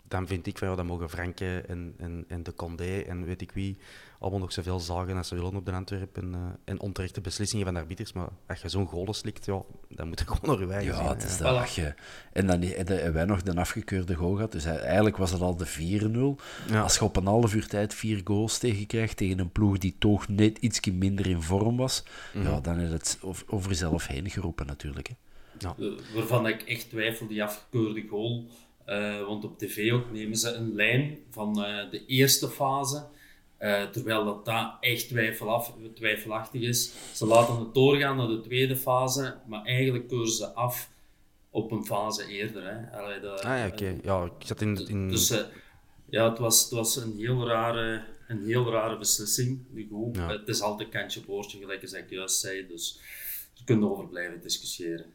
[0.08, 3.42] dan vind ik van ja, dan mogen Franke en, en, en de Condé en weet
[3.42, 3.78] ik wie
[4.20, 7.66] allemaal nog zoveel zagen als ze willen op de Antwerpen en, uh, en onterechte beslissingen
[7.66, 8.14] van de arbiters.
[8.14, 10.98] Maar als je zo'n goal slikt, ja, dan moet je gewoon naar je eigen Ja,
[11.00, 11.44] zien, het is hè.
[11.44, 11.94] dat je...
[12.34, 14.52] En dan hebben wij nog de afgekeurde goal gehad.
[14.52, 16.42] Dus eigenlijk was het al de 4-0.
[16.72, 16.82] Ja.
[16.82, 19.96] Als je op een half uur tijd vier goals tegen krijgt tegen een ploeg die
[20.00, 22.48] toch net iets minder in vorm was, Mhm.
[22.48, 25.08] ja, dan is het over, over jezelf heen geroepen natuurlijk.
[25.08, 25.14] Hè.
[25.80, 28.46] Eh, waarvan ik echt twijfel, die afgekeurde goal.
[28.86, 33.06] Eh, want op tv ook nemen ze een lijn van eh, de eerste fase.
[33.92, 36.92] terwijl dat daar echt twijfelaf, twijfelachtig is.
[37.14, 40.90] Ze laten het doorgaan naar de tweede fase, maar eigenlijk keuren ze af
[41.50, 42.64] op een fase eerder.
[42.64, 42.98] Hè.
[43.00, 43.96] Allee, dat- Ah ja, oké.
[44.04, 44.88] Ja, ik zat in...
[44.88, 45.10] in...
[45.10, 45.34] Dus
[46.10, 49.60] ja, het was, het was een, heel rare, een heel rare beslissing.
[49.70, 49.88] Die.
[50.14, 50.28] Ja.
[50.30, 52.68] Het is altijd kantje boordje, gelijk als ik juist zei.
[52.68, 53.00] Dus
[53.58, 55.06] we kunnen over blijven discussiëren.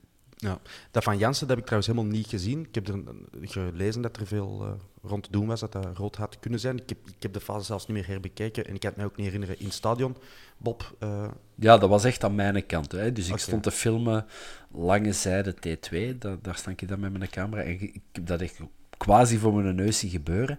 [0.40, 0.58] Ja.
[0.90, 2.60] Dat van Jansen dat heb ik trouwens helemaal niet gezien.
[2.60, 3.02] Ik heb er
[3.40, 4.72] gelezen dat er veel eh,
[5.10, 6.76] rond te doen was, dat dat rood had kunnen zijn.
[6.76, 9.06] Ik heb, ik heb de fase zelfs niet meer herbekeken en ik kan het mij
[9.06, 10.16] ook niet herinneren in het stadion.
[10.56, 12.92] Bob, eh, Ja, dat was echt aan mijn kant.
[12.92, 13.12] Hè.
[13.12, 14.26] Dus ik stond te filmen
[14.74, 16.18] lange zijde T2.
[16.18, 17.62] Da- daar stond ik dan met mijn camera.
[17.62, 18.58] En ik heb dat echt
[18.96, 20.58] quasi voor mijn neus zien gebeuren.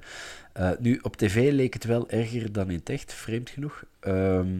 [0.53, 3.83] Eh, nu, op tv leek het wel erger dan in het echt, vreemd genoeg.
[3.99, 4.59] Ehm,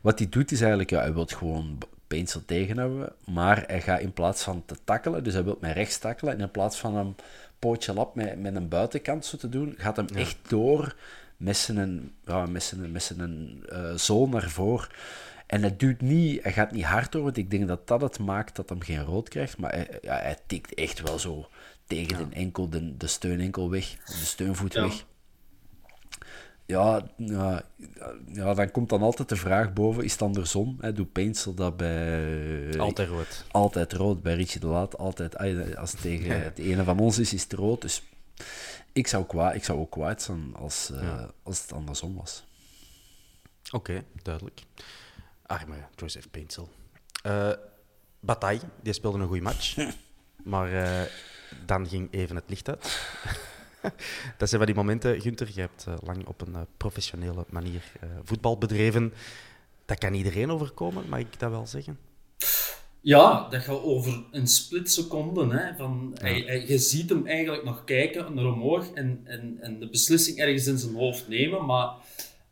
[0.00, 1.78] wat hij doet is eigenlijk, ja, hij wil gewoon
[2.10, 5.74] B- Peensel tegenhouden, maar hij gaat in plaats van te tackelen, dus hij wil met
[5.74, 7.16] rechts tackelen, en in plaats van een
[7.58, 10.96] pootje lap met, met een buitenkant zo te doen, gaat hem echt door
[11.36, 14.88] met zijn, ja, met zijn, met zijn eh, zool naar voren.
[15.46, 18.18] En hij duwt niet, hij gaat niet hard door, want ik denk dat dat het
[18.18, 21.48] maakt dat hem geen rood krijgt, maar hij, ja, hij tikt echt wel zo
[21.86, 25.04] tegen de enkel, de, de steunenkel weg, de steunvoet weg.
[26.70, 27.62] Ja, ja,
[28.32, 30.76] ja, dan komt dan altijd de vraag boven, is het andersom?
[30.80, 30.92] Hè?
[30.92, 32.78] Doet Peensel dat bij...
[32.78, 33.44] altijd rood.
[33.50, 35.36] Altijd rood, bij Richie de Laat, altijd...
[35.76, 37.82] Als het tegen het ene van ons is, is het rood.
[37.82, 38.02] Dus
[38.92, 42.44] ik zou, kwaad, ik zou ook kwaad zijn als, eh, als het andersom was.
[43.70, 44.62] Oké, duidelijk.
[45.46, 46.68] Arme Joseph Peensel.
[47.22, 47.52] Eh
[48.20, 49.76] Bataille, die speelde een goede match.
[50.52, 51.06] maar eh,
[51.66, 53.00] dan ging even het licht uit.
[54.38, 57.82] dat zijn van die momenten, Gunther, je hebt eh, lang op een eh, professionele manier
[58.00, 59.12] eh, voetbal bedreven.
[59.84, 61.98] Dat kan iedereen overkomen, mag ik dat wel zeggen?
[63.02, 65.56] Ja, dat gaat over een split seconde.
[65.56, 69.78] Hè, van, hij, hij- je ziet hem eigenlijk nog kijken naar omhoog en, en, en
[69.80, 71.90] de beslissing ergens in zijn hoofd nemen, maar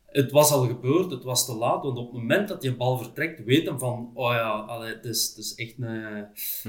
[0.05, 2.97] het was al gebeurd, het was te laat, want op het moment dat die bal
[2.97, 6.27] vertrekt, weet hem van, oh ja, allee, het, is, het is echt een,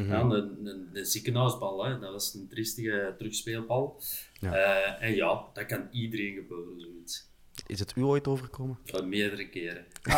[0.08, 0.30] ja, een,
[0.66, 1.84] een, een ziekenhuisbal.
[1.84, 1.98] Hè.
[1.98, 4.00] Dat was een triestige terugspeelbal.
[4.40, 4.53] Ja.
[4.55, 7.29] Eh, en ja, dat kan iedereen gebeuren, zoiets.
[7.66, 8.79] Is het u ooit overkomen?
[8.85, 9.85] Ja, meerdere keren.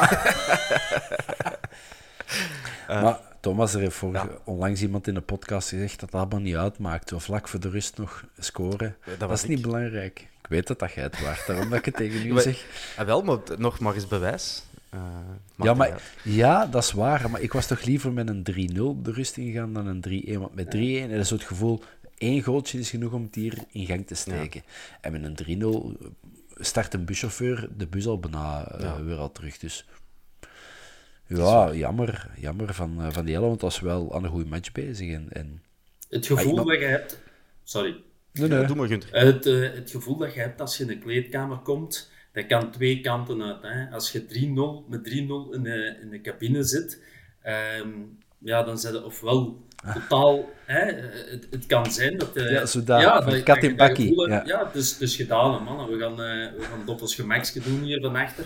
[2.89, 6.57] maar Thomas, er heeft vorige- onlangs iemand in de podcast gezegd dat dat allemaal niet
[6.57, 7.09] uitmaakt.
[7.09, 8.97] Zo vlak voor de rust nog scoren.
[9.19, 10.21] dat is niet belangrijk.
[10.43, 12.67] Ik weet dat dat jij het waard, daarom dat ik het tegen u Maar- zeg.
[12.97, 14.63] Ah, wel, maar nog maar eens bewijs.
[14.91, 15.01] Eh,
[15.57, 17.31] Ja, maar, ja, dat is waar.
[17.31, 20.39] Maar ik was toch liever met een 3-0 de rust ingegaan dan een 3-1.
[20.39, 21.83] Want met 3-1 is zo het gevoel,
[22.23, 24.63] één goaltje is genoeg om het hier in gang te steken.
[25.01, 26.07] En met een 3-0
[26.57, 29.03] start een buschauffeur de bus al bijna eh, Ja.
[29.03, 29.59] weer al terug.
[29.59, 29.87] Dus
[31.27, 34.49] ja, jammer, jammer van, eh, van die hele, want dat was wel aan een goede
[34.49, 35.13] match bezig.
[35.13, 35.63] En, en...
[36.09, 37.21] Het gevoel Ah, dat je hebt...
[37.65, 37.91] Sorry.
[38.33, 38.67] Nee, Ja, nee.
[38.67, 39.25] doe maar, Gunther.
[39.25, 42.71] Het, eh, het gevoel dat je hebt als je in de kleedkamer komt, dat kan
[42.71, 43.63] twee kanten uit.
[43.63, 43.91] Hè.
[43.91, 47.03] Als je 3-0 met 3-0 in de, in de cabine zit,
[47.43, 47.89] ehm,
[48.39, 50.51] ja, dan zijn het ofwel totaal...
[50.65, 50.85] Hè,
[51.31, 52.37] het, het kan zijn dat...
[52.37, 52.51] eh,
[53.01, 54.43] Ja, van kat in dat bakkie, ja.
[54.47, 55.89] ja, het is, het is gedaan, man.
[55.91, 58.45] We gaan, eh we gaan doppels gemaksje doen hier van achter.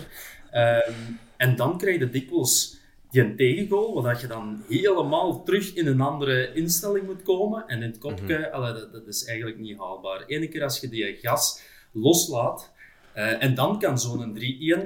[0.51, 0.91] Ehm,
[1.37, 2.75] en dan krijg je dikwijls
[3.11, 7.63] die een tegengoal, waar dat je dan helemaal terug in een andere instelling moet komen.
[7.67, 10.23] En in het kopje, allee, dat, dat is eigenlijk niet haalbaar.
[10.27, 12.71] Eén keer als je die gas loslaat,
[13.13, 14.39] eh, en dan kan zo'n 3-1,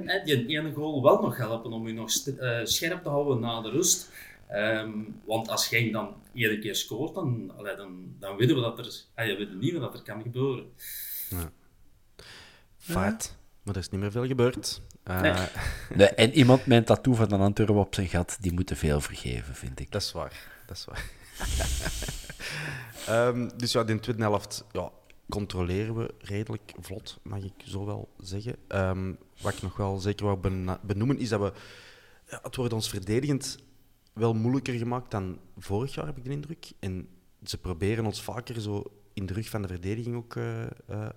[0.06, 2.10] hè, die ene goal, wel nog helpen om je nog
[2.64, 4.10] scherp te houden na de rust.
[4.52, 4.92] Ehm,
[5.26, 9.04] want als jij dan iedere keer scoort, dan, allee, dan, dan weten we dat er,
[9.16, 10.72] ah, je weet niet wat er kan gebeuren.
[12.78, 13.38] Feit.
[13.64, 14.82] Maar er is niet meer veel gebeurd.
[15.04, 15.34] Eh, Nee.
[15.96, 19.02] Nee, en iemand met een tattoo van een Antwerpen op zijn gat, die moeten veel
[19.02, 19.92] vergeven, vind ik.
[19.92, 20.48] Dat is waar.
[20.66, 21.10] Dat is waar.
[23.08, 24.92] Ehm, dus ja, in de tweede helft ja,
[25.30, 28.56] controleren we redelijk vlot, mag ik zo wel zeggen.
[28.68, 30.38] Ehm, wat ik nog wel zeker wou
[30.82, 31.54] benoemen, is dat we...
[32.30, 33.58] Ja, het wordt ons verdedigend
[34.22, 36.72] wel moeilijker gemaakt dan vorig jaar, heb ik de indruk.
[36.80, 37.08] En
[37.44, 41.10] ze proberen ons vaker zo in de rug van de verdediging ook eh, eh,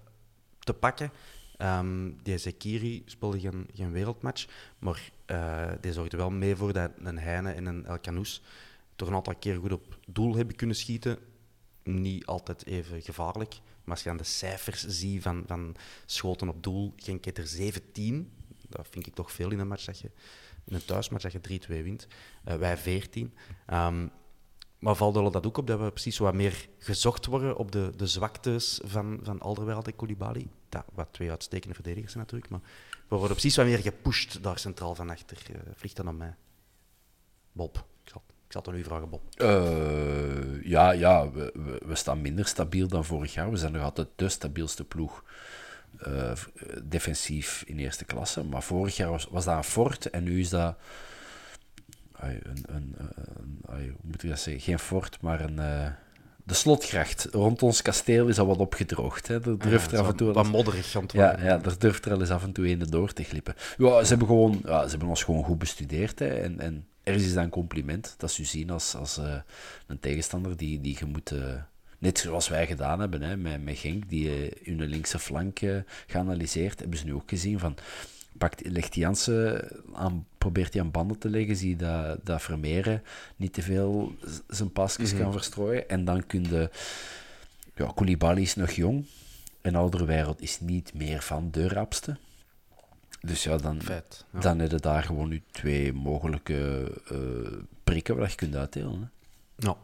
[0.59, 1.11] te pakken.
[1.57, 4.47] Ehm, die Zekiri speelde geen, geen wereldmatch,
[4.79, 8.43] maar eh, die zorgde wel mee voor dat een Heine en een El Canoes
[8.97, 11.19] toch een aantal keer goed op doel hebben kunnen schieten.
[11.83, 13.55] Niet altijd even gevaarlijk.
[13.85, 17.47] Maar als je dan de cijfers ziet van, van schoten op doel, Genk heeft er
[17.47, 18.33] 17.
[18.69, 20.11] Dat vind ik toch veel in een match dat je
[20.66, 22.07] in een thuismatch dat je 3-2 wint.
[22.48, 23.35] Uh, wij 14.
[23.72, 24.11] Um,
[24.85, 28.07] maar valt dat ook op dat we precies wat meer gezocht worden op de, de
[28.07, 30.46] zwaktes van, van Alderweireld en Koulibaly?
[30.68, 32.61] Dat, wat twee uitstekende verdedigers zijn natuurlijk, maar
[33.09, 35.38] we worden precies wat meer gepusht daar centraal van achter.
[35.50, 36.35] Uh, vliegt dan op mij.
[37.53, 39.22] Bob, ik zal, ik zal het aan u vragen, Bob.
[39.37, 43.50] Uh, ja, ja we, we, we, staan minder stabiel dan vorig jaar.
[43.50, 45.24] We zijn nog altijd de stabielste ploeg.
[46.07, 46.33] Uh,
[46.83, 48.44] defensief in eerste klasse.
[48.44, 50.76] Maar vorig jaar was, was dat een fort en nu is dat
[52.12, 52.96] een, een,
[53.66, 54.62] hoe moet ik dat zeggen?
[54.62, 55.87] Geen fort, maar een, uh,
[56.44, 57.28] de slotgracht.
[57.30, 59.28] Rond ons kasteel is al wat opgedroogd.
[59.28, 59.35] Hè.
[59.35, 60.33] Er durft er af en toe...
[60.33, 63.12] Wat modderig aan ja, ja, er durft er al eens af en toe een door
[63.12, 63.54] te glippen.
[63.76, 66.18] Ja, ze, hebben gewoon, ja, ze hebben ons gewoon goed bestudeerd.
[66.18, 66.28] Hè.
[66.28, 69.37] En, en er is dan een compliment dat ze zien als, als uh,
[69.87, 71.33] een tegenstander die, die je moet...
[71.33, 71.54] Uh,
[72.05, 75.61] net zoals wij gedaan hebben hè, met, met Genk, die hun linkse flank
[76.07, 77.77] geanalyseerd, hebben ze nu ook gezien van
[78.38, 83.03] pakt, legt Jansen aan, probeert hij aan banden te leggen, zie je dat, dat Vermeeren
[83.37, 84.14] niet te veel
[84.49, 85.88] zijn pasjes mm kan verstrooien.
[85.88, 86.71] En dan kun je...
[87.75, 89.07] Ja, Koulibaly is nog jong.
[89.61, 92.17] En oudere wereld is niet meer van de rapste.
[93.21, 97.19] Dus ja, dan, Feit, dan heb je daar gewoon nu twee mogelijke uh,
[97.85, 99.01] prikken waar je kunt uitdelen.
[99.01, 99.67] Hè.
[99.67, 99.77] Ja.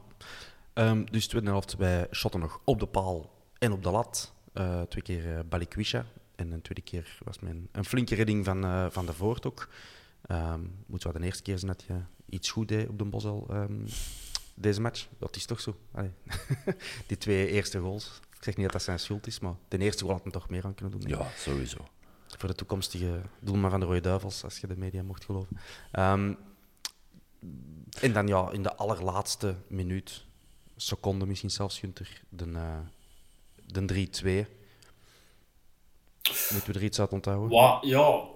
[0.75, 4.33] Um, dus tweede helft bij shotten nog op de paal en op de lat.
[4.55, 6.07] Uh, twee keer uh, Balikwisha,
[6.37, 9.69] en een tweede keer was mijn een flinke redding van, uh, van de Voort ook.
[10.31, 13.47] Um, moet wel de eerste keer zijn dat je iets goed deed op de Bosel
[13.51, 13.85] um,
[14.55, 15.09] deze match.
[15.19, 15.77] Dat is toch zo.
[17.07, 18.21] Die twee eerste goals.
[18.37, 20.49] Ik zeg niet dat dat zijn schuld is, maar de eerste goal had hem toch
[20.49, 21.09] meer aan kunnen doen.
[21.09, 21.79] Ja, sowieso.
[22.27, 25.57] Voor de toekomstige doelman van de Rode Duivels, als je de media mocht geloven.
[25.93, 26.37] Um,
[28.01, 30.25] en dan ja, in de allerlaatste minuut,
[30.81, 32.79] seconde misschien zelfs, Gunter, de, uh,
[33.67, 34.09] de
[34.47, 34.59] 3-2.
[36.53, 37.59] Moeten we er iets uit onthouden?
[37.89, 38.29] Ja,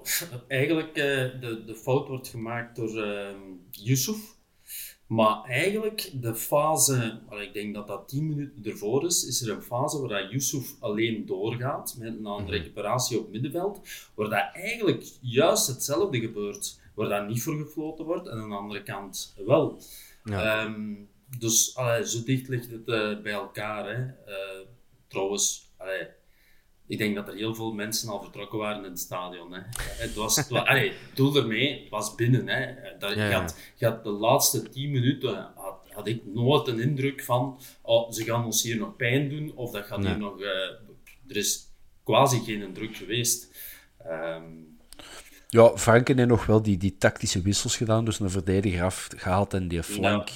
[0.48, 0.94] eigenlijk uh,
[1.40, 3.28] de, de fout wordt gemaakt door uh,
[3.70, 4.32] Yusuf.
[5.06, 9.62] Maar eigenlijk de fase, ik denk dat dat 10 minuten ervoor is, is er een
[9.62, 13.80] fase waar Yusuf alleen doorgaat met een mm recuperatie op middenveld,
[14.14, 18.56] waar dat eigenlijk juist hetzelfde gebeurt, waar dat niet voor gefloten wordt en aan de
[18.56, 19.80] andere kant wel.
[20.24, 20.64] Ja.
[20.64, 23.86] Um, dus allee, zo dicht ligt het uh, bij elkaar.
[23.86, 24.02] Hè.
[24.32, 24.66] Uh,
[25.08, 26.06] trouwens, allee,
[26.86, 29.52] ik denk dat er heel veel mensen al vertrokken waren in het stadion.
[29.52, 29.60] Hè.
[29.78, 32.48] Het was, het was allee, doel ermee, het was binnen.
[32.48, 32.74] Hè.
[32.98, 33.40] Dat, ja, ja.
[33.40, 38.24] Had, had de laatste tien minuten had, had, ik nooit een indruk van oh, ze
[38.24, 40.40] gaan ons hier nog pijn doen of dat gaat hier nog...
[40.40, 40.48] Uh,
[41.28, 41.68] er is
[42.04, 43.48] quasi geen druk geweest.
[44.06, 44.78] Um,
[45.54, 48.04] ja, Franken heeft nog wel die, die tactische wissels gedaan.
[48.04, 50.28] Dus een verdediger afgehaald en die flank.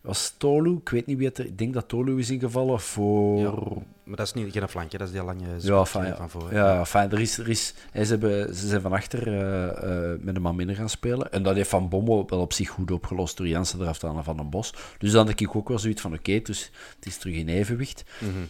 [0.00, 0.76] Was Tolu?
[0.76, 1.44] Ik weet niet wie het er...
[1.44, 3.38] Ik denk dat Tolu is ingevallen voor...
[3.38, 6.16] Ja, maar dat is niet geen flankje, dat is die lange ja, fijn, ja.
[6.16, 6.52] van voor.
[6.52, 7.10] Ja, fijn.
[7.10, 10.56] Er is, er is, ze, hebben, ze zijn van achter uh, uh, met een man
[10.56, 11.32] minder gaan spelen.
[11.32, 14.24] En dat heeft Van Bommel wel op zich goed opgelost door Jansen eraf te halen
[14.24, 14.74] van een bos.
[14.98, 17.48] Dus dan denk ik ook wel zoiets van, oké, okay, dus het is terug in
[17.48, 18.04] evenwicht.
[18.18, 18.48] Mm -hmm.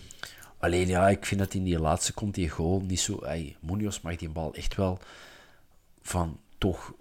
[0.59, 3.19] Alleen ja, ik vind dat in die laatste komt die goal niet zo...
[3.19, 4.99] Ey, Munoz mag die bal echt wel
[6.07, 6.93] van toch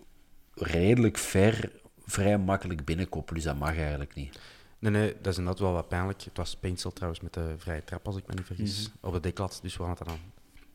[0.54, 1.72] redelijk ver,
[2.06, 3.42] vrij makkelijk binnenkoppelen.
[3.42, 4.40] Dus dat mag eigenlijk niet.
[4.80, 6.22] Nee, nee, dat is inderdaad wel wat pijnlijk.
[6.22, 9.08] Het was Painsel trouwens met de vrije trap, als ik me niet vergis, mm -hmm.
[9.10, 9.60] op de deklat.
[9.62, 10.20] Dus we gaan het dan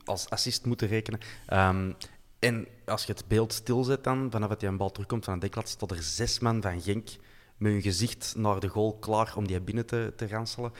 [0.05, 1.21] als assist moeten rekenen.
[1.53, 1.97] Um,
[2.38, 5.40] en als je het beeld stilzet dan, vanaf dat je een bal terugkomt van een
[5.40, 7.09] deklat, staat er zes man van Genk
[7.57, 10.73] met hun gezicht naar de goal klaar om die binnen te, te ranselen.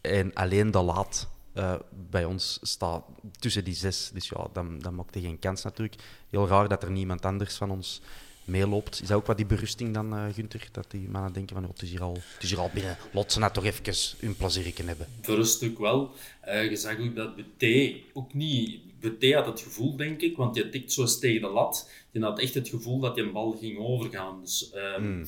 [0.00, 1.74] En alleen de laat uh,
[2.10, 3.04] bij ons staat
[3.38, 4.10] tussen die zes.
[4.12, 6.02] Dus ja, dan, dan maakt hij geen kans natuurlijk.
[6.30, 8.00] Heel raar dat er niemand anders van ons
[8.44, 9.02] meeloopt.
[9.02, 10.68] Is dat ook wat die berusting dan, uh, Gunther?
[10.72, 12.96] Dat die mannen denken van, oh, het, is hier al, het is hier al binnen.
[13.12, 15.06] Lot ze nou toch even hun plezier hebben.
[15.20, 16.10] Verrust ook wel.
[16.46, 18.80] Uh, je zag ook dat Bete ook niet...
[19.00, 21.90] Bete had het gevoel, denk ik, want je tikt zo eens tegen de lat.
[22.10, 24.40] Je had echt het gevoel dat je een bal ging overgaan.
[24.40, 25.24] Dus um, mm.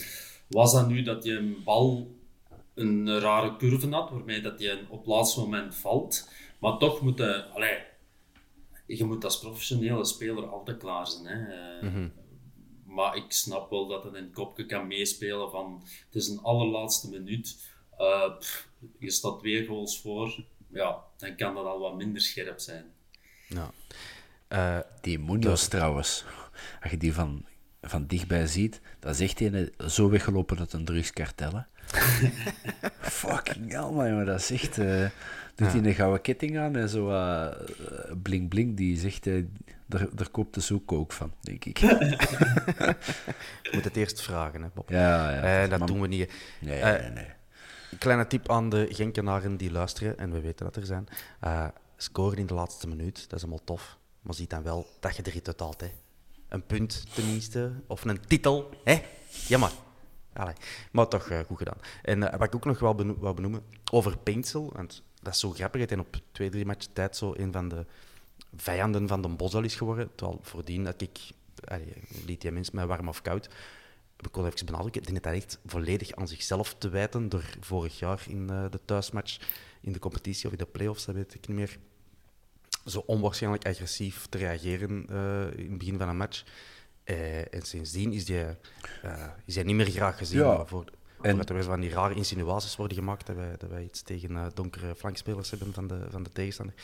[0.48, 2.10] was dat nu dat je een bal
[2.80, 6.30] een rare curve had, waarmee dat je op het laatste moment valt.
[6.58, 7.78] Maar toch moet je, allee,
[8.86, 11.26] je moet als professionele speler altijd klaar zijn.
[11.26, 11.80] Hè.
[11.82, 12.12] Mm -hmm.
[12.84, 16.40] Maar ik snap wel dat het in het kopje kan meespelen van het is een
[16.42, 17.70] allerlaatste minuut.
[17.98, 22.58] Uh, pff, je staat twee goals voor, ja, dan kan dat al wat minder scherp
[22.58, 22.92] zijn.
[23.48, 23.70] Ja.
[24.48, 26.24] Uh, die Munoz trouwens,
[26.82, 27.44] als je die van,
[27.82, 31.64] van dichtbij ziet, dan zegt hij zo weggelopen dat een drugskartel.
[33.00, 34.78] Fucking hell, man, dat is echt...
[34.78, 35.06] Uh,
[35.54, 37.46] doet hij een gouden ketting aan en zo uh,
[38.22, 39.26] bling bling, die zegt...
[39.26, 39.44] Uh,
[39.86, 41.78] daar, daar koopt de zoek ook van, denk ik.
[41.78, 42.96] Je
[43.72, 44.90] moet het eerst vragen, hè, Bob.
[44.90, 45.66] Ja, ja.
[45.66, 46.32] dat doen we niet.
[46.60, 47.26] Nee, nee, nee.
[47.98, 51.08] Kleine tip aan de Genkenaren die luisteren, en we weten dat er zijn.
[51.96, 53.98] scoren in de laatste minuut, dat is allemaal tof.
[54.22, 55.80] Maar ziet dan wel dat je er iets uit haalt.
[55.80, 55.90] Hè.
[56.48, 58.70] Een punt tenminste, of een titel.
[58.84, 59.02] Hè?
[59.46, 59.70] Jammer.
[60.92, 61.78] Maar toch uh, goed gedaan.
[62.02, 65.50] En uh, wat ik ook nog wel wou benoemen, over Paintsel, want dat is zo
[65.50, 67.86] grappig, het op twee, drie matchen tijd zo een van de
[68.56, 70.10] vijanden van de Bosal is geworden.
[70.14, 71.18] Terwijl voordien dat ik,
[71.64, 71.94] allee,
[72.26, 73.48] liet die mensen mij warm of koud,
[74.16, 77.44] ik kon even benadrukken, ik denk dat dat echt volledig aan zichzelf te wijten door
[77.60, 79.38] vorig jaar in uh, de thuismatch
[79.80, 81.78] in de competitie of in de playoffs, dat weet ik niet meer,
[82.84, 85.06] zo onwaarschijnlijk agressief te reageren
[85.56, 86.44] in het begin van een match.
[87.10, 88.56] Uh, en sindsdien is hij
[89.44, 90.38] is niet meer graag gezien.
[90.38, 90.66] Ja.
[90.66, 90.84] Voor,
[91.22, 94.30] en dat er van die rare insinuaties worden gemaakt dat wij, dat wij iets tegen
[94.30, 96.74] uh, donkere flankspelers hebben van de, van de tegenstander.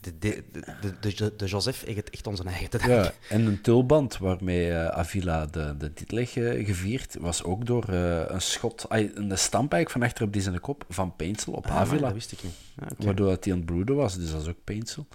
[0.00, 0.44] De, de,
[0.80, 4.86] de, de, de Joseph heeft echt onze eigen te Ja, en een tulband waarmee uh,
[4.86, 6.32] Avila de, de titel heeft
[6.66, 11.16] gevierd, was ook door een schot, een stampijk van achter op die zijn kop van
[11.16, 12.00] Painsel op ah, Avila.
[12.00, 12.54] dat wist ik niet.
[12.78, 13.06] Ah, okay.
[13.06, 15.06] Waardoor hij aan het broeden was, dus dat is ook Painsel.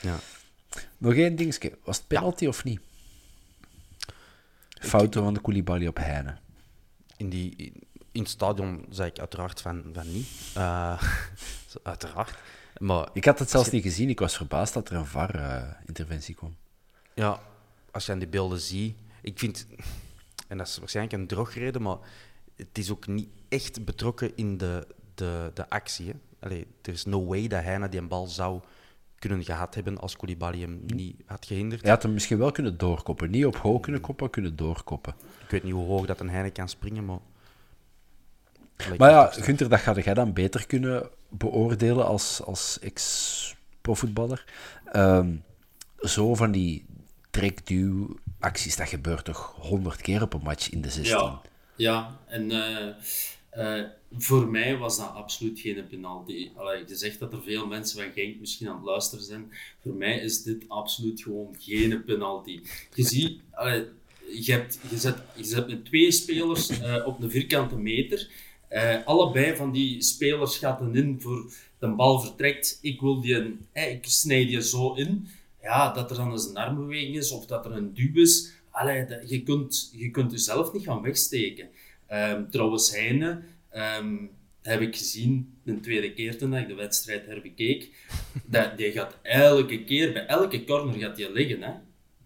[0.00, 0.16] Ja.
[0.98, 2.48] Nog één dingetje, was het penalty ja.
[2.48, 2.80] of niet?
[4.82, 6.36] Fouten van de Koulibaly op Heine.
[7.16, 7.72] In die...
[8.12, 10.28] In het stadion zei ik uiteraard van, van niet.
[10.56, 11.02] Uh,
[11.82, 12.38] uiteraard.
[12.78, 13.74] Maar ik had het zelfs je...
[13.74, 14.08] niet gezien.
[14.08, 16.56] Ik was verbaasd dat er een VAR-interventie uh, kwam.
[17.14, 17.40] Ja,
[17.90, 18.96] als je aan die beelden ziet.
[19.22, 19.66] Ik vind,
[20.48, 21.98] en dat is waarschijnlijk een drogreden, maar
[22.56, 26.06] het is ook niet echt betrokken in de, de, de actie.
[26.06, 26.14] Hè.
[26.40, 28.60] Allee, er is no way dat hij naar die bal zou
[29.22, 31.82] kunnen gehad hebben als Koulibaly hem niet had gehinderd.
[31.82, 33.30] Hij had hem misschien wel kunnen doorkoppen.
[33.30, 35.14] Niet op hoog kunnen koppen, kunnen doorkoppen.
[35.44, 37.18] Ik weet niet hoe hoog dat een Heine kan springen, maar...
[38.98, 44.44] Maar ja, Gunther, dat ga jij dan beter kunnen beoordelen als, als ex-profvoetballer.
[44.96, 45.44] Um,
[45.98, 46.86] zo van die
[47.30, 51.16] trekduw-acties, dat gebeurt toch honderd keer op een match in de 16?
[51.16, 51.40] Ja,
[51.76, 52.16] ja.
[52.26, 52.86] en uh,
[53.56, 53.84] uh,
[54.18, 56.50] voor mij was dat absoluut geen penalty.
[56.56, 59.52] Allee, je zegt dat er veel mensen van Genk misschien aan het luisteren zijn.
[59.82, 62.60] Voor mij is dit absoluut gewoon geen penalty.
[62.94, 63.40] Je ziet...
[63.50, 63.84] Allee,
[64.40, 68.28] je, hebt, je, zet, je zet met twee spelers uh, op een vierkante meter
[68.72, 72.78] uh, allebei van die spelers gaat in voor de bal vertrekt.
[72.82, 75.28] Ik wil die, eh, ik snijd die zo in.
[75.62, 78.52] Ja, dat er dan eens een armbeweging is of dat er een duw is.
[78.70, 81.68] Allee, dat, je, kunt, je kunt jezelf niet gaan wegsteken.
[82.12, 83.42] Um, trouwens, Heine
[83.74, 84.30] um,
[84.62, 87.90] heb ik gezien de tweede keer toen ik de wedstrijd herbekeek.
[88.44, 91.62] dat, die gaat elke keer, bij elke corner gaat die liggen.
[91.62, 91.72] Hè?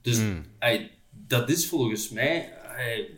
[0.00, 0.44] Dus mm.
[0.58, 2.52] ay, dat is volgens mij...
[2.76, 3.10] Ay,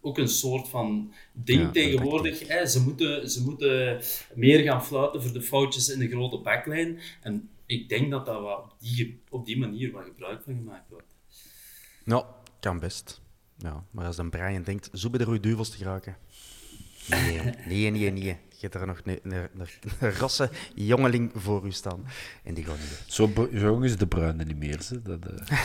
[0.00, 2.48] ook een soort van ding ja, tegenwoordig.
[2.48, 2.66] Hè.
[2.66, 4.00] Ze, moeten, ze moeten
[4.34, 6.98] meer gaan fluiten voor de foutjes in de grote backlijn.
[7.20, 11.16] En ik denk dat daar op die, op die manier wat gebruik van gemaakt wordt.
[12.04, 12.24] Nou,
[12.60, 13.20] kan best.
[13.56, 16.16] Ja, maar als een Brian denkt, zo bij de rode duvels te geraken.
[17.08, 18.36] Nee, nee, nee, nee.
[18.58, 22.04] Je hebt er nog een, een, rasse jongeling voor u staan.
[22.42, 23.02] En die gewoon niet.
[23.06, 24.82] Zo, jong is de bruine niet meer.
[24.82, 25.02] Ze.
[25.02, 25.56] Dat, uh...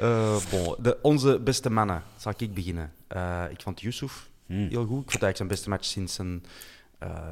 [0.00, 2.92] uh, bon, de, onze beste mannen, zal ik beginnen.
[3.16, 4.68] Uh, ik vond Yusuf hmm.
[4.68, 5.04] heel goed.
[5.04, 6.44] Ik vond eigenlijk zijn beste match sinds zijn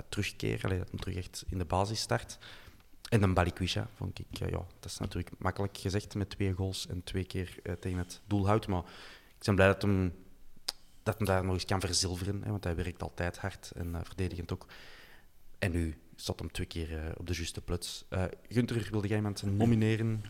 [0.09, 0.61] terugkeer.
[0.63, 2.39] Allee, dat hij terug echt in de basis start.
[3.09, 7.03] En dan Balikwisha vond ik, ja, dat is natuurlijk makkelijk gezegd met twee goals en
[7.05, 8.67] twee keer tegen het doel houdt.
[8.67, 8.83] Maar
[9.39, 10.13] ik ben blij dat hem
[11.03, 12.43] dat hij daar nog eens kan verzilveren.
[12.43, 14.67] Hè, want hij werkt altijd hard en uh, verdedigend ook.
[15.59, 18.05] En nu zat hem twee keer uh, op de juiste plots.
[18.11, 20.25] Uh, Gunther, wilde jij iemand nomineren?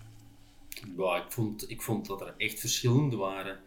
[0.97, 3.59] Ja, ik, vond, ik vond dat er echt verschillende waren.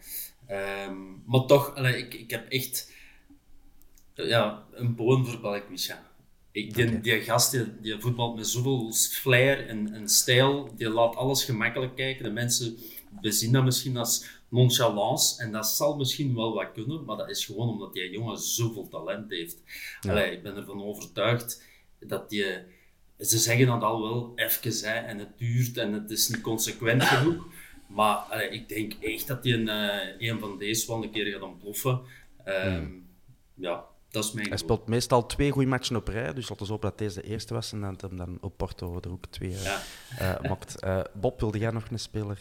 [0.88, 2.92] Um, maar toch, allee, ik, ik heb echt
[4.13, 6.12] ja, een boon voor Balikwisha.
[6.52, 7.02] Ik, okay.
[7.02, 11.96] die gast die, die voetbalt met zoveel flair en, en stijl, die laat alles gemakkelijk
[11.96, 12.24] kijken.
[12.24, 12.78] De mensen
[13.22, 15.44] bezien dat misschien als nonchalance.
[15.44, 18.88] En dat zal misschien wel wat kunnen, maar dat is gewoon omdat die jongen zoveel
[18.88, 19.62] talent heeft.
[20.02, 20.12] Ja.
[20.12, 21.63] Allee, ik ben ervan overtuigd
[22.00, 22.46] dat die...
[23.20, 27.04] Ze zeggen dat al wel even, hè, en het duurt en het is niet consequent
[27.04, 27.46] genoeg.
[27.88, 31.32] Maar allee, ik denk echt dat hij een, uh, een van deze wel een keer
[31.32, 32.02] gaat ontploffen.
[32.46, 33.06] Um, mm.
[33.54, 36.71] Ja, dat is mijn Hij speelt meestal twee goede matchen op rij, dus laten we
[36.71, 39.49] hopen dat deze de eerste was en dat hem dan op Porto er ook twee
[39.49, 39.82] uh, ja.
[40.41, 40.76] uh, mokt.
[40.84, 42.39] Uh, Bob, wilde jij nog een speler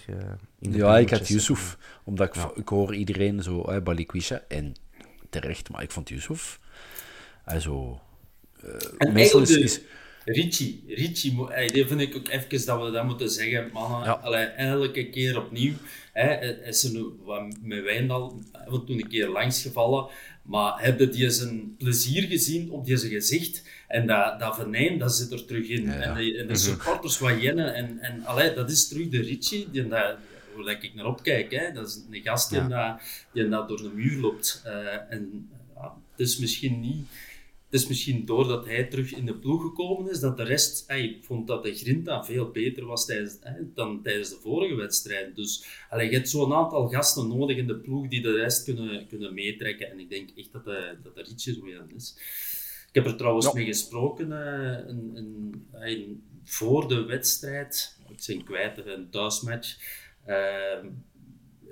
[0.60, 2.50] in de Ja, ik had Yusuf, omdat ik, ja.
[2.54, 4.74] ik hoor iedereen zo, uh, Balikwisha, en
[5.30, 6.60] terecht, maar ik vond Yusuf,
[7.44, 8.00] also,
[8.98, 9.80] en meestal is, is...
[10.24, 11.34] Richie, Richie,
[11.72, 14.04] die vind ik ook even dat we dat moeten zeggen, mannen.
[14.04, 14.12] Ja.
[14.12, 15.72] Allee, elke keer opnieuw.
[16.12, 17.04] Hè, is er nu
[17.62, 20.06] met Wijndal toen een keer langsgevallen.
[20.42, 23.62] Maar heb je die zijn plezier gezien op deze gezicht?
[23.88, 25.84] En dat, dat venijn, dat zit er terug in.
[25.84, 26.00] Ja, ja.
[26.02, 27.74] En, de, en de supporters wat jennen.
[27.74, 30.16] En, en allee, dat is terug de Richie, die dat,
[30.54, 31.50] hoe ik naar opkijk.
[31.50, 31.72] Hè.
[31.72, 32.68] Dat is een gast die, ja.
[32.68, 34.62] dat, die dat door de muur loopt.
[34.66, 35.50] Uh, en
[36.10, 37.06] het is misschien niet
[37.72, 41.24] is misschien doordat hij terug in de ploeg gekomen is, dat de rest, ey, ik
[41.24, 43.38] vond dat de Grinta veel beter was tijdens,
[43.74, 45.36] dan tijdens de vorige wedstrijd.
[45.36, 49.06] Dus allee, je hebt zo'n aantal gasten nodig in de ploeg die de rest kunnen,
[49.06, 49.90] kunnen meetrekken.
[49.90, 52.16] En ik denk echt dat de, dat de Rietje zo een is.
[52.88, 55.10] Ik heb er trouwens mee gesproken uh, een,
[55.72, 57.96] een, voor de wedstrijd.
[58.08, 59.76] Ik ben kwijt, een thuismatch.
[60.26, 60.84] Uh,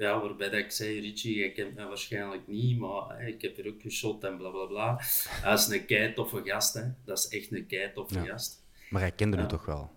[0.00, 3.66] ja, waarbij dat ik zei, Richie, jij kent mij waarschijnlijk niet, maar ik heb er
[3.66, 5.00] ook geshot en bla bla bla.
[5.28, 6.82] Hij is een kei toffe gast, hè.
[7.04, 8.24] dat is echt een kei toffe ja.
[8.24, 8.62] gast.
[8.90, 9.42] Maar hij kende ja.
[9.42, 9.90] u toch wel?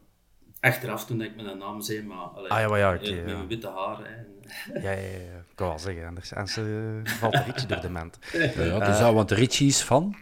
[0.59, 3.47] Achteraf toen ik mijn naam zei, maar allee, ah, ja, maar ja, okay, met mijn
[3.47, 4.05] witte haren.
[4.05, 4.79] Hè.
[4.79, 8.17] Ja, ja, ja, ik kan wel zeggen, anders, anders uh, valt Richie door de mand.
[8.31, 10.15] Ja, ja dus uh, want Richie is van